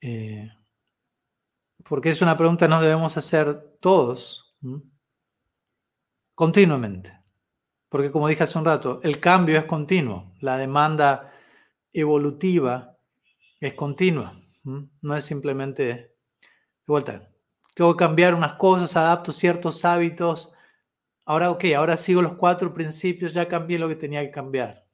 [0.02, 0.52] Eh,
[1.90, 4.56] porque es una pregunta que nos debemos hacer todos,
[6.36, 7.14] continuamente.
[7.90, 11.34] Porque como dije hace un rato, el cambio es continuo, la demanda
[11.94, 12.98] evolutiva
[13.60, 16.16] es continua, no es simplemente de
[16.86, 17.30] vuelta.
[17.74, 20.54] Tengo que cambiar unas cosas, adapto ciertos hábitos,
[21.30, 24.86] Ahora, ok, ahora sigo los cuatro principios, ya cambié lo que tenía que cambiar.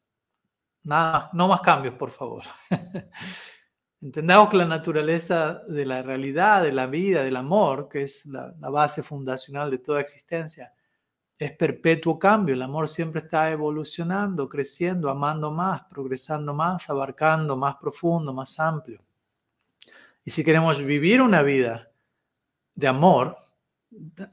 [0.81, 2.43] Nada, no más cambios, por favor.
[4.03, 8.53] Entendamos que la naturaleza de la realidad, de la vida, del amor, que es la,
[8.59, 10.73] la, base fundacional de toda existencia,
[11.39, 12.53] es perpetuo cambio.
[12.53, 19.01] El amor siempre está evolucionando, creciendo, amando más, progresando más, abarcando más profundo, más amplio.
[20.25, 21.89] Y si queremos vivir una vida
[22.75, 23.37] de amor,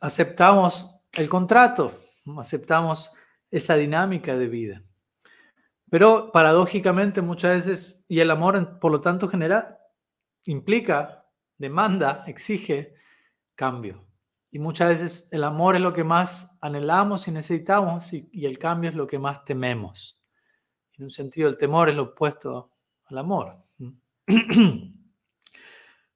[0.01, 1.93] aceptamos el contrato,
[2.39, 3.15] aceptamos
[3.53, 4.83] esa dinámica de vida.
[5.91, 9.81] Pero paradójicamente muchas veces, y el amor por lo tanto genera,
[10.47, 11.27] implica,
[11.59, 12.95] demanda, exige
[13.57, 14.07] cambio.
[14.53, 18.91] Y muchas veces el amor es lo que más anhelamos y necesitamos y, el cambio
[18.91, 20.21] es lo que más tememos.
[20.97, 22.71] En un sentido, el temor es lo opuesto
[23.07, 23.57] al amor.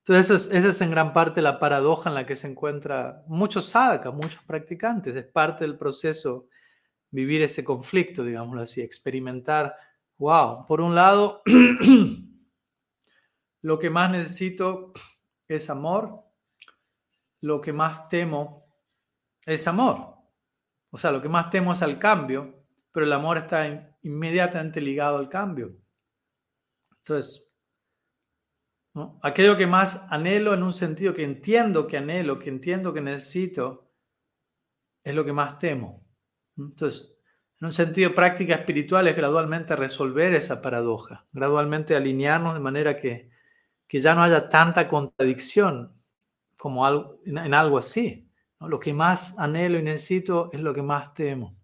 [0.07, 4.13] Entonces, esa es en gran parte la paradoja en la que se encuentra muchos sadhakas,
[4.13, 5.17] muchos practicantes.
[5.17, 6.49] Es parte del proceso
[7.15, 9.77] vivir ese conflicto, digámoslo así, experimentar,
[10.19, 11.43] wow, por un lado,
[13.63, 14.93] lo que más necesito
[15.47, 16.25] es amor,
[17.41, 18.67] lo que más temo
[19.47, 20.17] es amor.
[20.91, 25.17] O sea, lo que más temo es al cambio, pero el amor está inmediatamente ligado
[25.17, 25.77] al cambio.
[26.99, 27.53] Entonces,
[29.23, 33.91] Aquello que más anhelo en un sentido que entiendo que anhelo, que entiendo que necesito,
[35.03, 36.04] es lo que más temo.
[36.57, 37.15] Entonces,
[37.61, 43.31] en un sentido práctica espiritual es gradualmente resolver esa paradoja, gradualmente alinearnos de manera que,
[43.87, 45.91] que ya no haya tanta contradicción
[46.57, 48.29] como algo, en, algo así.
[48.61, 51.57] Lo que más anhelo y necesito es lo que más temo.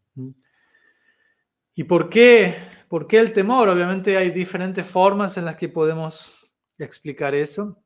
[1.74, 2.54] ¿Y por qué?
[2.88, 3.68] ¿Por qué el temor?
[3.68, 7.82] Obviamente hay diferentes formas en las que podemos explicar eso.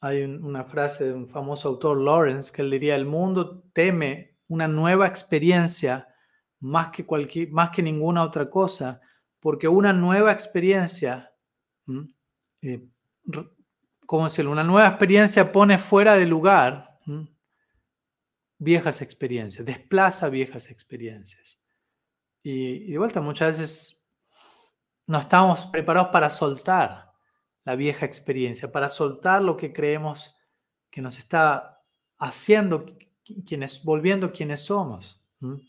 [0.00, 4.68] Hay una frase de un famoso autor, Lawrence, que él diría, el mundo teme una
[4.68, 6.08] nueva experiencia
[6.60, 9.00] más que, cualquier, más que ninguna otra cosa,
[9.40, 11.32] porque una nueva experiencia,
[12.62, 12.88] eh,
[14.06, 16.98] como si una nueva experiencia pone fuera de lugar
[18.58, 21.60] viejas experiencias, desplaza viejas experiencias.
[22.42, 24.08] Y, y de vuelta, muchas veces
[25.06, 27.12] no estamos preparados para soltar
[27.64, 30.36] la vieja experiencia, para soltar lo que creemos
[30.90, 31.82] que nos está
[32.18, 32.86] haciendo,
[33.44, 35.20] quienes, volviendo quienes somos.
[35.40, 35.60] En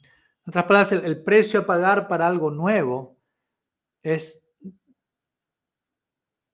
[0.46, 3.18] otras palabras, el, precio a pagar para algo nuevo
[4.02, 4.44] es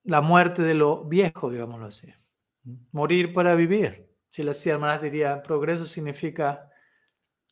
[0.03, 2.13] la muerte de lo viejo, digámoslo así.
[2.91, 4.09] Morir para vivir.
[4.29, 6.69] Si la hermanas diría, progreso significa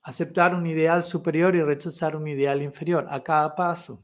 [0.04, 4.04] aceptar un ideal superior y rechazar un ideal inferior a cada paso.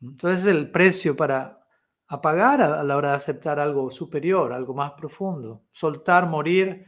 [0.00, 1.66] Entonces el precio para
[2.06, 6.86] apagar a, la hora de aceptar algo superior, algo más profundo, soltar, morir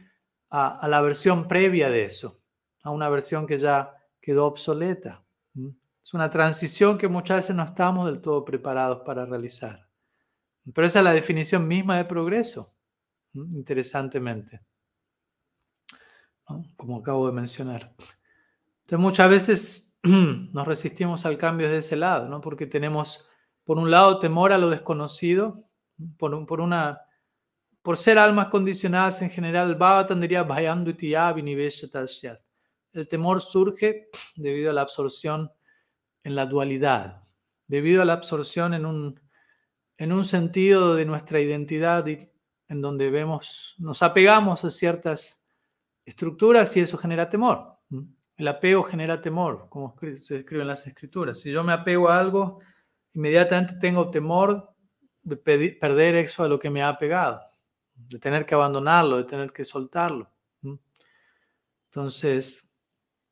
[0.55, 2.39] a, la versión previa de eso,
[2.83, 5.25] a una versión que ya quedó obsoleta.
[6.03, 9.89] Es una transición que muchas veces no estamos del todo preparados para realizar.
[10.71, 12.71] Pero esa es la definición misma de progreso,
[13.33, 14.61] interesantemente,
[16.75, 17.95] como acabo de mencionar.
[18.81, 22.41] Entonces muchas veces nos resistimos al cambio de ese lado, ¿no?
[22.41, 23.27] Porque tenemos,
[23.63, 25.55] por un lado, temor a lo desconocido,
[26.19, 27.01] por, por una...
[27.83, 29.77] Por ser almas condicionadas en general,
[32.93, 35.51] el temor surge debido a la absorción
[36.23, 37.23] en la dualidad,
[37.67, 39.19] debido a la absorción en un,
[39.97, 45.45] en un sentido de nuestra identidad en donde vemos, nos apegamos a ciertas
[46.05, 47.79] estructuras y eso genera temor.
[48.37, 51.41] El apego genera temor, como se describe en las escrituras.
[51.41, 52.61] Si yo me apego a algo,
[53.13, 54.73] inmediatamente tengo temor
[55.21, 57.41] de perder eso a lo que me ha apegado,
[58.09, 60.29] de tener que abandonarlo, de tener que soltarlo.
[61.85, 62.67] Entonces,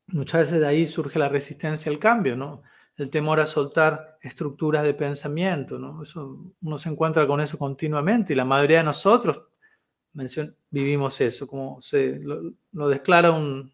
[0.06, 2.62] muchas veces de ahí surge la resistencia al cambio, ¿no?
[2.96, 6.02] El temor a soltar estructuras de pensamiento, ¿no?
[6.02, 9.40] Eso, uno se encuentra con eso continuamente y la mayoría de nosotros
[10.70, 12.20] vivimos eso, como se
[12.72, 13.72] lo declara un,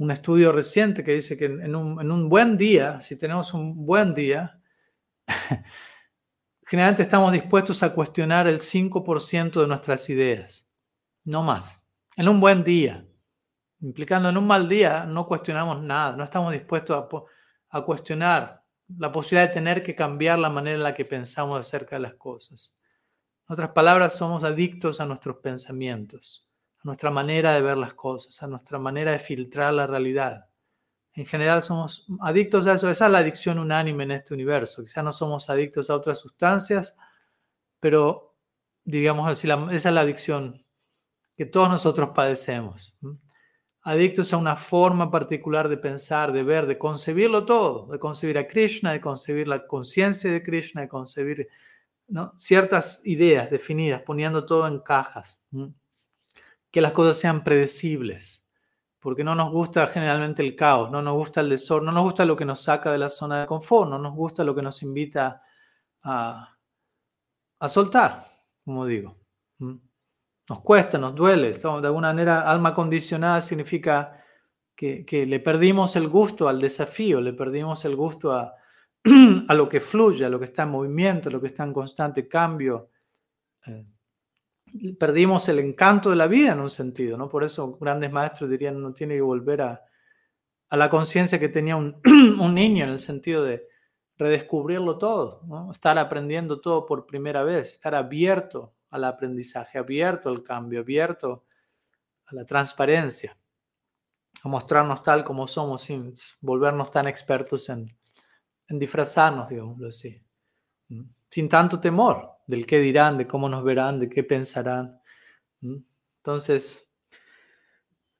[0.00, 4.58] un estudio reciente que dice que en un, buen día, si tenemos un buen día,
[6.70, 10.68] generalmente estamos dispuestos a cuestionar el 5% de nuestras ideas,
[11.24, 11.82] no más.
[12.16, 13.04] En un buen día,
[13.80, 18.64] implicando en un mal día, no cuestionamos nada, no estamos dispuestos a, a cuestionar
[18.96, 22.14] la posibilidad de tener que cambiar la manera en la que pensamos acerca de las
[22.14, 22.78] cosas.
[23.48, 26.50] En otras palabras, somos adictos a nuestros pensamientos
[26.82, 30.48] a nuestra manera de ver las cosas, a nuestra manera de filtrar la realidad.
[31.14, 34.82] En general somos adictos a eso, esa es la adicción unánime en este universo.
[34.82, 36.96] Quizás no somos adictos a otras sustancias,
[37.80, 38.36] pero
[38.84, 40.64] digamos así, esa es la adicción
[41.36, 42.96] que todos nosotros padecemos.
[43.82, 48.46] Adictos a una forma particular de pensar, de ver, de concebirlo todo, de concebir a
[48.46, 51.48] Krishna, de concebir la conciencia de Krishna, de concebir
[52.36, 55.40] ciertas ideas definidas, poniendo todo en cajas
[56.70, 58.39] que las cosas sean predecibles,
[59.00, 62.24] porque no nos gusta generalmente el caos, no nos gusta el desorden, no nos gusta
[62.24, 64.82] lo que nos saca de la zona de confort, no nos gusta lo que nos
[64.82, 65.42] invita
[66.02, 66.56] a,
[67.58, 68.24] a soltar,
[68.64, 69.16] como digo.
[69.58, 74.22] Nos cuesta, nos duele, de alguna manera alma condicionada significa
[74.76, 78.54] que, que, le perdimos el gusto al desafío, le perdimos el gusto a,
[79.48, 81.72] a lo que fluye, a lo que está en movimiento, a lo que está en
[81.72, 82.90] constante cambio.
[83.66, 83.84] Eh,
[84.98, 87.28] perdimos el encanto de la vida en un sentido, ¿no?
[87.28, 89.84] Por eso grandes maestros dirían, uno tiene que volver a,
[90.70, 92.00] la conciencia que tenía un,
[92.54, 93.66] niño en el sentido de
[94.16, 95.72] redescubrirlo todo, ¿no?
[95.72, 101.44] Estar aprendiendo todo por primera vez, estar abierto al aprendizaje, abierto al cambio, abierto
[102.26, 103.36] a la transparencia,
[104.42, 107.96] a mostrarnos tal como somos sin volvernos tan expertos en,
[108.68, 110.22] en disfrazarnos, digámoslo así,
[111.30, 115.00] sin tanto temor, del qué dirán, de cómo nos verán, de qué pensarán.
[115.60, 116.92] Entonces,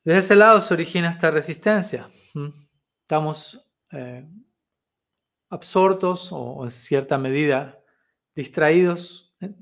[0.04, 2.08] desde ese lado se origina esta resistencia.
[3.02, 4.26] Estamos eh,
[5.50, 7.78] absortos o, en cierta medida
[8.34, 9.52] distraídos, eh,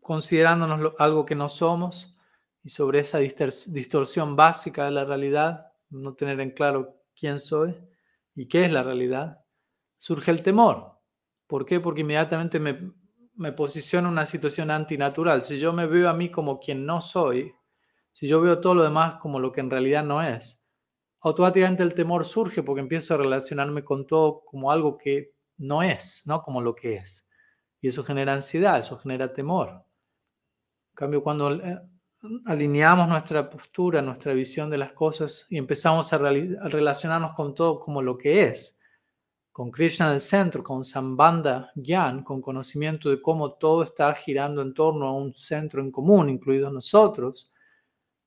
[0.00, 2.16] considerándonos algo que no somos
[2.62, 7.76] y sobre esa distorsión básica de la realidad, no tener en claro quién soy
[8.34, 9.44] y qué es la realidad,
[9.96, 11.01] surge el temor.
[11.52, 11.80] ¿Por qué?
[11.80, 12.94] Porque inmediatamente me,
[13.34, 15.44] me posiciono en una situación antinatural.
[15.44, 17.52] Si yo me veo a mí como quien no soy,
[18.10, 20.66] si yo veo todo lo demás como lo que en realidad no es,
[21.20, 26.22] automáticamente el temor surge porque empiezo a relacionarme con todo como algo que no es,
[26.24, 27.28] no como lo que es.
[27.82, 29.68] Y eso genera ansiedad, eso genera temor.
[29.72, 31.78] En cambio, cuando eh,
[32.46, 38.00] alineamos nuestra postura, nuestra visión de las cosas y empezamos a, relacionarnos con todo como
[38.00, 38.80] lo que es,
[39.52, 44.62] con Krishna en el centro, con Sambandha Gyan, con conocimiento de cómo todo está girando
[44.62, 47.52] en torno a un centro en común, incluidos nosotros,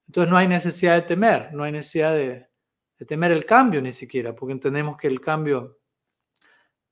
[0.06, 2.48] entonces no hay necesidad de temer, no hay necesidad de,
[3.06, 5.78] temer el cambio ni siquiera, porque entendemos que el cambio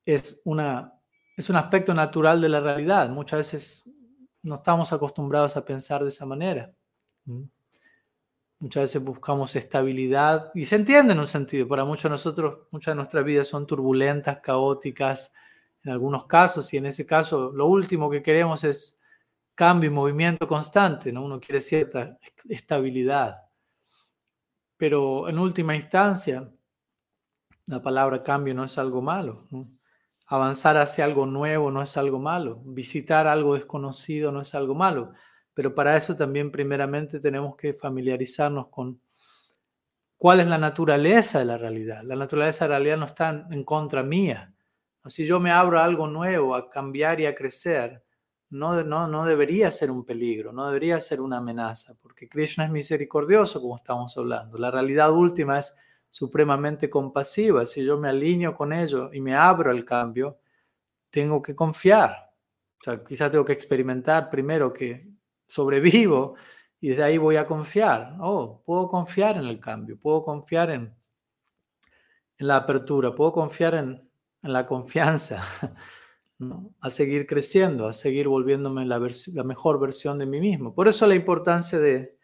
[0.04, 0.92] es, una,
[1.36, 3.08] es un aspecto natural de la realidad.
[3.08, 3.90] Muchas veces
[4.42, 6.74] no estamos acostumbrados a pensar de esa manera.
[8.64, 11.68] Muchas veces buscamos estabilidad y se entiende en un sentido.
[11.68, 15.34] Para muchos de nosotros, muchas de nuestras vidas son turbulentas, caóticas,
[15.82, 19.02] en algunos casos, y en ese caso lo último que queremos es
[19.54, 21.24] cambio y movimiento constante, ¿no?
[21.24, 22.16] Uno quiere cierta
[22.48, 23.36] estabilidad.
[24.78, 26.50] Pero en última instancia,
[27.66, 29.46] la palabra cambio no es algo malo.
[30.26, 32.62] Avanzar hacia algo nuevo no es algo malo.
[32.64, 35.12] Visitar algo desconocido no es algo malo.
[35.54, 39.00] Pero para eso también primeramente tenemos que familiarizarnos con
[40.18, 42.02] cuál es la naturaleza de la realidad.
[42.02, 44.52] La naturaleza de la realidad no está en contra mía.
[45.06, 48.02] Si yo me abro a algo nuevo, a cambiar y a crecer,
[48.50, 52.70] no, no, no debería ser un peligro, no debería ser una amenaza, porque Krishna es
[52.70, 54.58] misericordioso, como estamos hablando.
[54.58, 55.76] La realidad última es
[56.08, 57.66] supremamente compasiva.
[57.66, 60.38] Si yo me alineo con ello y me abro al cambio,
[61.10, 62.32] tengo que confiar.
[62.80, 65.13] O sea, quizás tengo que experimentar primero que
[65.54, 66.34] sobrevivo
[66.80, 68.16] y desde ahí voy a confiar.
[68.20, 70.94] Oh, puedo confiar en el cambio, puedo confiar en,
[72.38, 74.10] la apertura, puedo confiar en,
[74.42, 75.40] la confianza.
[76.80, 79.00] a seguir creciendo, a seguir volviéndome la,
[79.44, 80.74] mejor versión de mí mismo.
[80.74, 82.18] Por eso la importancia de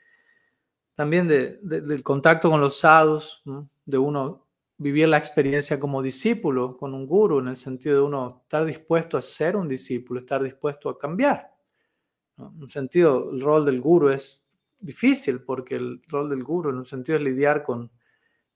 [0.94, 3.42] también de, del contacto con los sadhus,
[3.86, 8.40] de uno vivir la experiencia como discípulo con un guru, en el sentido de uno
[8.42, 11.49] estar dispuesto a ser un discípulo, estar dispuesto a cambiar.
[12.54, 16.76] En un sentido, el rol del guru es difícil porque el rol del guru en
[16.76, 17.90] un sentido es lidiar con,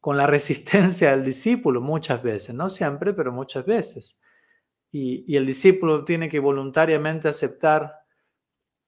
[0.01, 4.17] con la resistencia del discípulo muchas veces, no siempre, pero muchas veces
[4.95, 8.05] y, el discípulo tiene que voluntariamente aceptar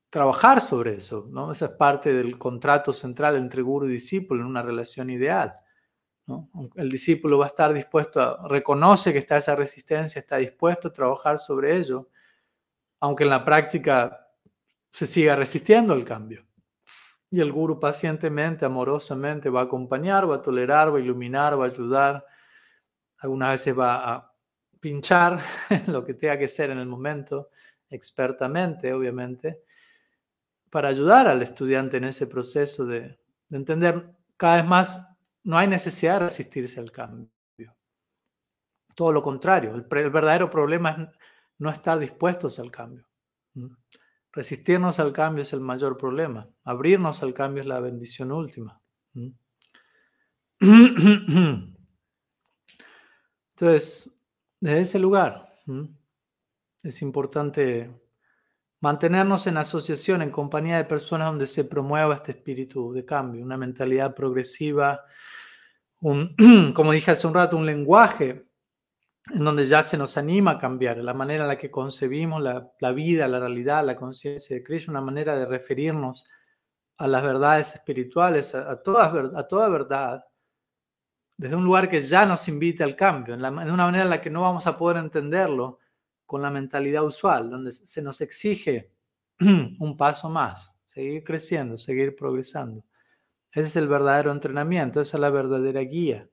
[0.09, 1.51] trabajar sobre eso, ¿no?
[1.51, 5.57] Esa es parte del contrato central entre guru y discípulo en una relación ideal.
[6.77, 10.93] El discípulo va a estar dispuesto a, reconoce que está esa resistencia, está dispuesto a
[10.93, 12.09] trabajar sobre ello,
[13.01, 14.26] aunque en la práctica
[14.97, 16.47] se siga resistiendo al cambio.
[17.31, 21.67] Y el guru pacientemente, amorosamente va a acompañar, va a tolerar, va a iluminar, va
[21.67, 22.25] a ayudar.
[23.19, 24.35] Algunas veces va a
[24.81, 25.39] pinchar
[25.89, 27.51] lo que tenga que ser en el momento,
[27.91, 29.65] expertamente, obviamente,
[30.71, 33.19] para ayudar al estudiante en ese proceso de,
[33.51, 37.29] entender cada vez más, no hay necesidad de resistirse al cambio.
[38.95, 41.19] Todo lo contrario, el, verdadero problema es
[41.59, 43.07] no estar dispuestos al cambio.
[44.37, 46.47] Resistirnos al cambio es el mayor problema.
[46.63, 48.79] Abrirnos al cambio es la bendición última.
[53.55, 54.21] Entonces,
[54.61, 55.49] desde ese lugar
[56.83, 57.91] es importante
[58.81, 63.57] mantenernos en asociación, en compañía de personas donde se promueva este espíritu de cambio, una
[63.57, 65.01] mentalidad progresiva,
[66.01, 66.37] un,
[66.75, 68.46] como dije hace un rato, un lenguaje
[69.35, 72.93] en donde ya se nos anima a cambiar, la manera en la que concebimos la,
[72.93, 76.27] vida, la realidad, la conciencia de Krishna, una manera de referirnos
[76.99, 80.25] a las verdades espirituales, a, a toda verdad,
[81.37, 84.31] desde un lugar que ya nos invita al cambio, en, una manera en la que
[84.31, 85.81] no vamos a poder entenderlo
[86.25, 88.93] con la mentalidad usual, donde se nos exige
[89.41, 92.85] un paso más, seguir creciendo, seguir progresando.
[93.51, 96.29] Ese es el verdadero entrenamiento, esa es la verdadera guía,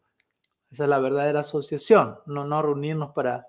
[0.74, 3.46] esa es la verdadera asociación, no, no reunirnos para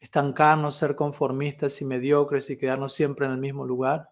[0.00, 4.10] estancarnos, ser conformistas y mediocres y quedarnos siempre en el mismo lugar,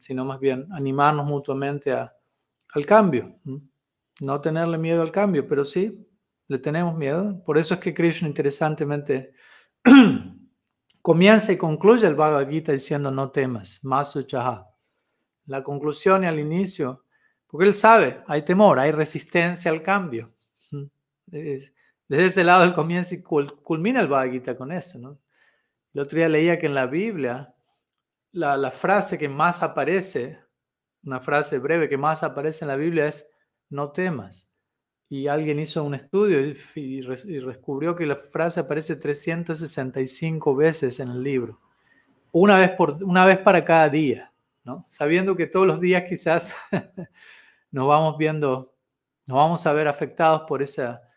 [0.00, 3.38] sino más bien animarnos mutuamente al cambio.
[4.22, 6.08] No tenerle miedo al cambio, pero sí,
[6.46, 7.44] le tenemos miedo.
[7.44, 9.34] Por eso es que Krishna interesantemente
[11.02, 14.66] comienza y concluye el Bhagavad Gita diciendo no temas, masu chaha.
[15.44, 17.04] La conclusión y al inicio,
[17.46, 20.24] porque él sabe, hay temor, hay resistencia al cambio.
[21.30, 24.98] Desde ese lado él comienza y culmina el Bhagavad Gita con eso.
[24.98, 25.18] ¿no?
[25.94, 27.54] El otro día leía que en la Biblia
[28.32, 30.38] la, frase que más aparece,
[31.02, 33.30] una frase breve que más aparece en la Biblia es
[33.70, 34.54] no temas.
[35.10, 41.08] Y alguien hizo un estudio y, y, descubrió que la frase aparece 365 veces en
[41.08, 41.60] el libro.
[42.30, 44.32] Una vez, por, una vez para cada día,
[44.64, 44.86] ¿no?
[44.90, 46.54] Sabiendo que todos los días quizás
[47.70, 48.74] nos vamos viendo,
[49.26, 51.07] nos vamos a ver afectados por esa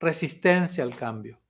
[0.00, 1.40] resistencia al cambio.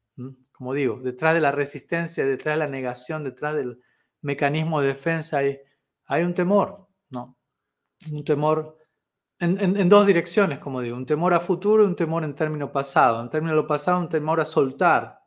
[0.52, 3.80] Como digo, detrás de la resistencia, detrás de la negación, detrás del
[4.20, 7.38] mecanismo de defensa hay, un temor, ¿no?
[8.12, 8.76] Un temor
[9.38, 13.22] en, dos direcciones, como digo, un temor a futuro y un temor en término pasado.
[13.22, 15.20] En término de lo pasado, un temor a soltar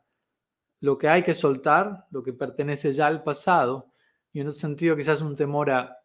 [0.80, 3.90] lo que hay que soltar, lo que pertenece ya al pasado,
[4.32, 5.96] y en otro sentido quizás un temor a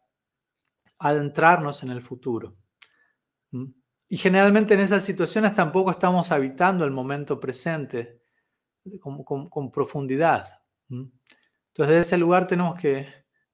[0.98, 2.56] adentrarnos en el futuro.
[4.12, 8.20] Y generalmente en esas situaciones tampoco estamos habitando el momento presente
[9.00, 10.48] con, profundidad.
[10.88, 11.14] Entonces,
[11.76, 13.06] desde ese lugar tenemos que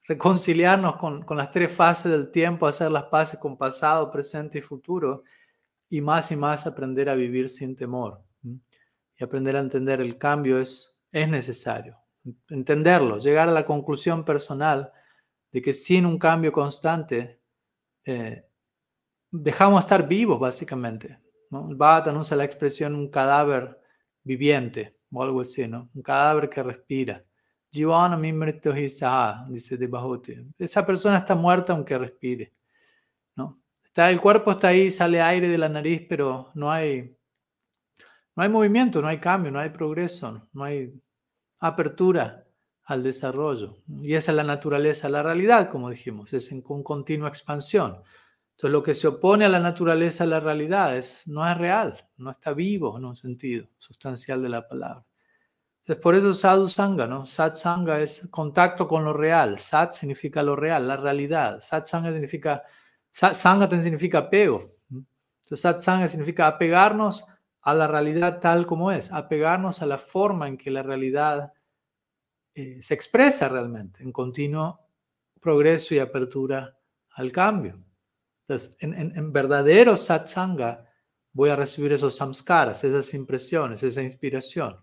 [0.09, 5.25] reconciliarnos con, las tres fases del tiempo, hacer las paces con pasado, presente y futuro,
[5.91, 8.25] y más y más aprender a vivir sin temor.
[8.43, 11.99] Y aprender a entender el cambio es, es necesario.
[12.49, 14.91] Entenderlo, llegar a la conclusión personal
[15.53, 17.43] de que sin un cambio constante,
[18.07, 18.47] eh,
[19.43, 21.19] dejamos de estar vivos, básicamente.
[21.51, 21.71] ¿no?
[21.71, 23.81] El usa la expresión un cadáver
[24.23, 25.89] viviente o algo así, ¿no?
[25.95, 27.25] Un cadáver que respira.
[27.71, 28.17] Jivana
[29.49, 29.91] dice de
[30.59, 32.55] Esa persona está muerta aunque respire,
[33.35, 33.61] ¿no?
[33.85, 37.17] Está, el cuerpo está ahí, sale aire de la nariz, pero no hay,
[38.35, 40.93] no hay movimiento, no hay cambio, no hay progreso, no hay
[41.59, 42.47] apertura
[42.85, 43.79] al desarrollo.
[44.03, 48.03] Y esa es la naturaleza, la realidad, como dijimos, es en con continua expansión.
[48.57, 52.31] Entonces lo que se opone a la naturaleza, a la realidad, no es real, no
[52.31, 55.05] está vivo en un sentido sustancial de la palabra.
[55.81, 57.27] Entonces por eso sadhu sangha, ¿no?
[57.27, 59.59] Sat sangha es contacto con lo real.
[59.59, 61.61] Sat significa lo real, la realidad.
[61.61, 62.63] Sat sangha significa,
[63.13, 64.65] sat sangha significa apego.
[64.91, 67.27] Entonces sat sangha significa apegarnos
[67.61, 71.53] a la realidad tal como es, apegarnos a la forma en que la realidad
[72.55, 74.81] eh, se expresa realmente, en continuo
[75.43, 76.79] progreso y apertura
[77.11, 77.86] al cambio.
[78.49, 80.87] Entonces, en, en, en verdadero satsanga
[81.33, 84.77] voy a recibir esos samskaras, esas impresiones, esa inspiración.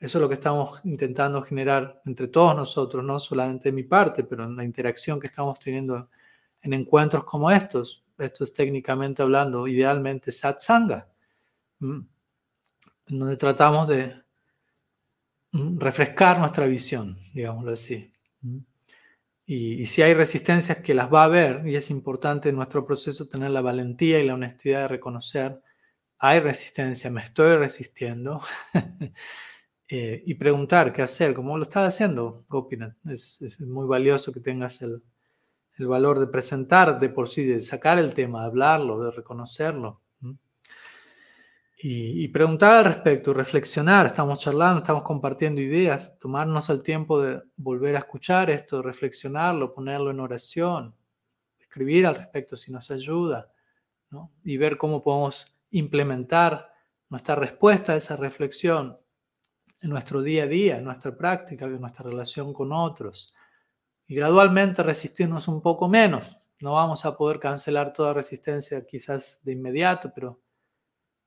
[0.00, 4.24] Eso es lo que estamos intentando generar entre todos nosotros, no solamente de mi parte,
[4.24, 6.08] pero en la interacción que estamos teniendo
[6.60, 8.04] en encuentros como estos.
[8.18, 11.08] Esto es técnicamente hablando, idealmente satsanga,
[11.80, 12.08] en
[13.06, 14.20] donde tratamos de
[15.52, 18.12] refrescar nuestra visión, digámoslo así.
[19.44, 23.28] Y, si hay resistencias que las va a haber, y es importante en nuestro proceso
[23.28, 25.60] tener la valentía y la honestidad de reconocer,
[26.18, 28.40] hay resistencia, me estoy resistiendo,
[29.88, 32.96] eh, y preguntar qué hacer, como lo estás haciendo, Gopinath.
[33.06, 35.02] Es, muy valioso que tengas el,
[35.78, 40.01] el valor de presentar de por sí, de sacar el tema, de hablarlo, de reconocerlo
[41.84, 44.06] y, preguntar al respecto, reflexionar.
[44.06, 50.12] Estamos charlando, estamos compartiendo ideas, tomarnos el tiempo de volver a escuchar esto, reflexionarlo, ponerlo
[50.12, 50.94] en oración,
[51.58, 53.50] escribir al respecto si nos ayuda,
[54.44, 56.72] y ver cómo podemos implementar
[57.08, 58.96] nuestra respuesta a esa reflexión
[59.80, 63.34] en nuestro día a día, en nuestra práctica, en nuestra relación con otros.
[64.06, 66.38] Y gradualmente resistirnos un poco menos.
[66.60, 70.41] No vamos a poder cancelar toda resistencia quizás de inmediato, pero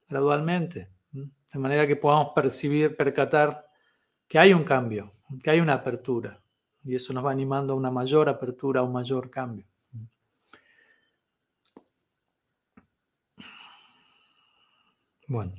[0.08, 3.66] gradualmente, de manera que podamos percibir, percatar
[4.28, 5.12] que hay un cambio,
[5.44, 6.42] que hay una apertura,
[6.84, 9.66] y eso nos va animando a una mayor apertura, a un mayor cambio.
[15.28, 15.54] Bueno,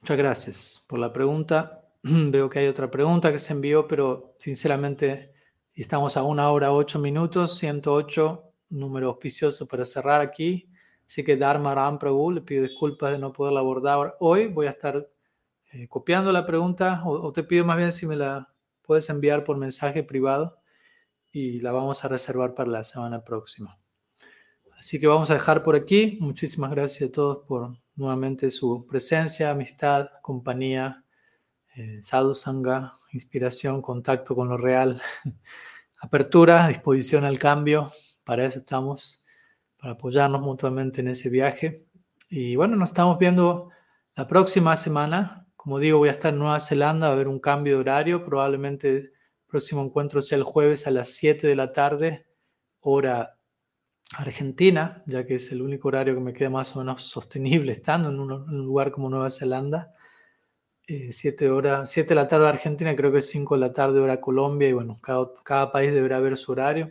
[0.00, 1.88] muchas gracias por la pregunta.
[2.02, 5.34] Veo que hay otra pregunta que se envió, pero sinceramente
[5.74, 10.70] estamos a una hora ocho minutos, 108, número auspicioso para cerrar aquí.
[11.06, 14.48] Así que Dharma Ram Prabhu, le pido disculpas de no poderla abordar hoy.
[14.48, 15.08] Voy a estar
[15.72, 18.48] eh, copiando la pregunta o, te pido más bien si me la
[18.82, 20.58] puedes enviar por mensaje privado
[21.32, 23.78] y la vamos a reservar para la semana próxima.
[24.78, 26.18] Así que vamos a dejar por aquí.
[26.20, 31.04] Muchísimas gracias a todos por nuevamente su presencia, amistad, compañía,
[31.74, 35.00] eh, sadhu sangha, inspiración, contacto con lo real,
[36.00, 37.90] apertura, disposición al cambio.
[38.24, 39.23] Para eso estamos
[39.92, 41.86] apoyarnos mutuamente en ese viaje.
[42.28, 43.70] Y bueno, nos estamos viendo
[44.16, 45.46] la próxima semana.
[45.56, 48.24] Como digo, voy a estar en Nueva Zelanda, va a haber un cambio de horario.
[48.24, 49.12] Probablemente el
[49.46, 52.26] próximo encuentro sea el jueves a las 7 de la tarde,
[52.80, 53.38] hora
[54.16, 58.10] argentina, ya que es el único horario que me queda más o menos sostenible estando
[58.10, 58.28] en un,
[58.64, 59.92] lugar como Nueva Zelanda.
[60.86, 64.20] 7 horas, 7 de la tarde Argentina, creo que es 5 de la tarde hora
[64.20, 66.90] Colombia, y bueno, cada, cada país deberá ver su horario.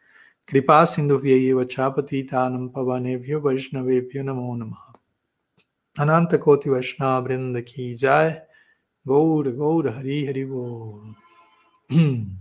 [0.47, 1.17] कृपा सिंधु
[1.89, 4.73] पतितानम पवनेभ्यो वैष्णवेभ्यो नमो नम।
[5.99, 8.41] अनंत कोटि वैष्णव वृंद की जाय।
[9.07, 11.15] गौर गौर, हरि हरि बोल।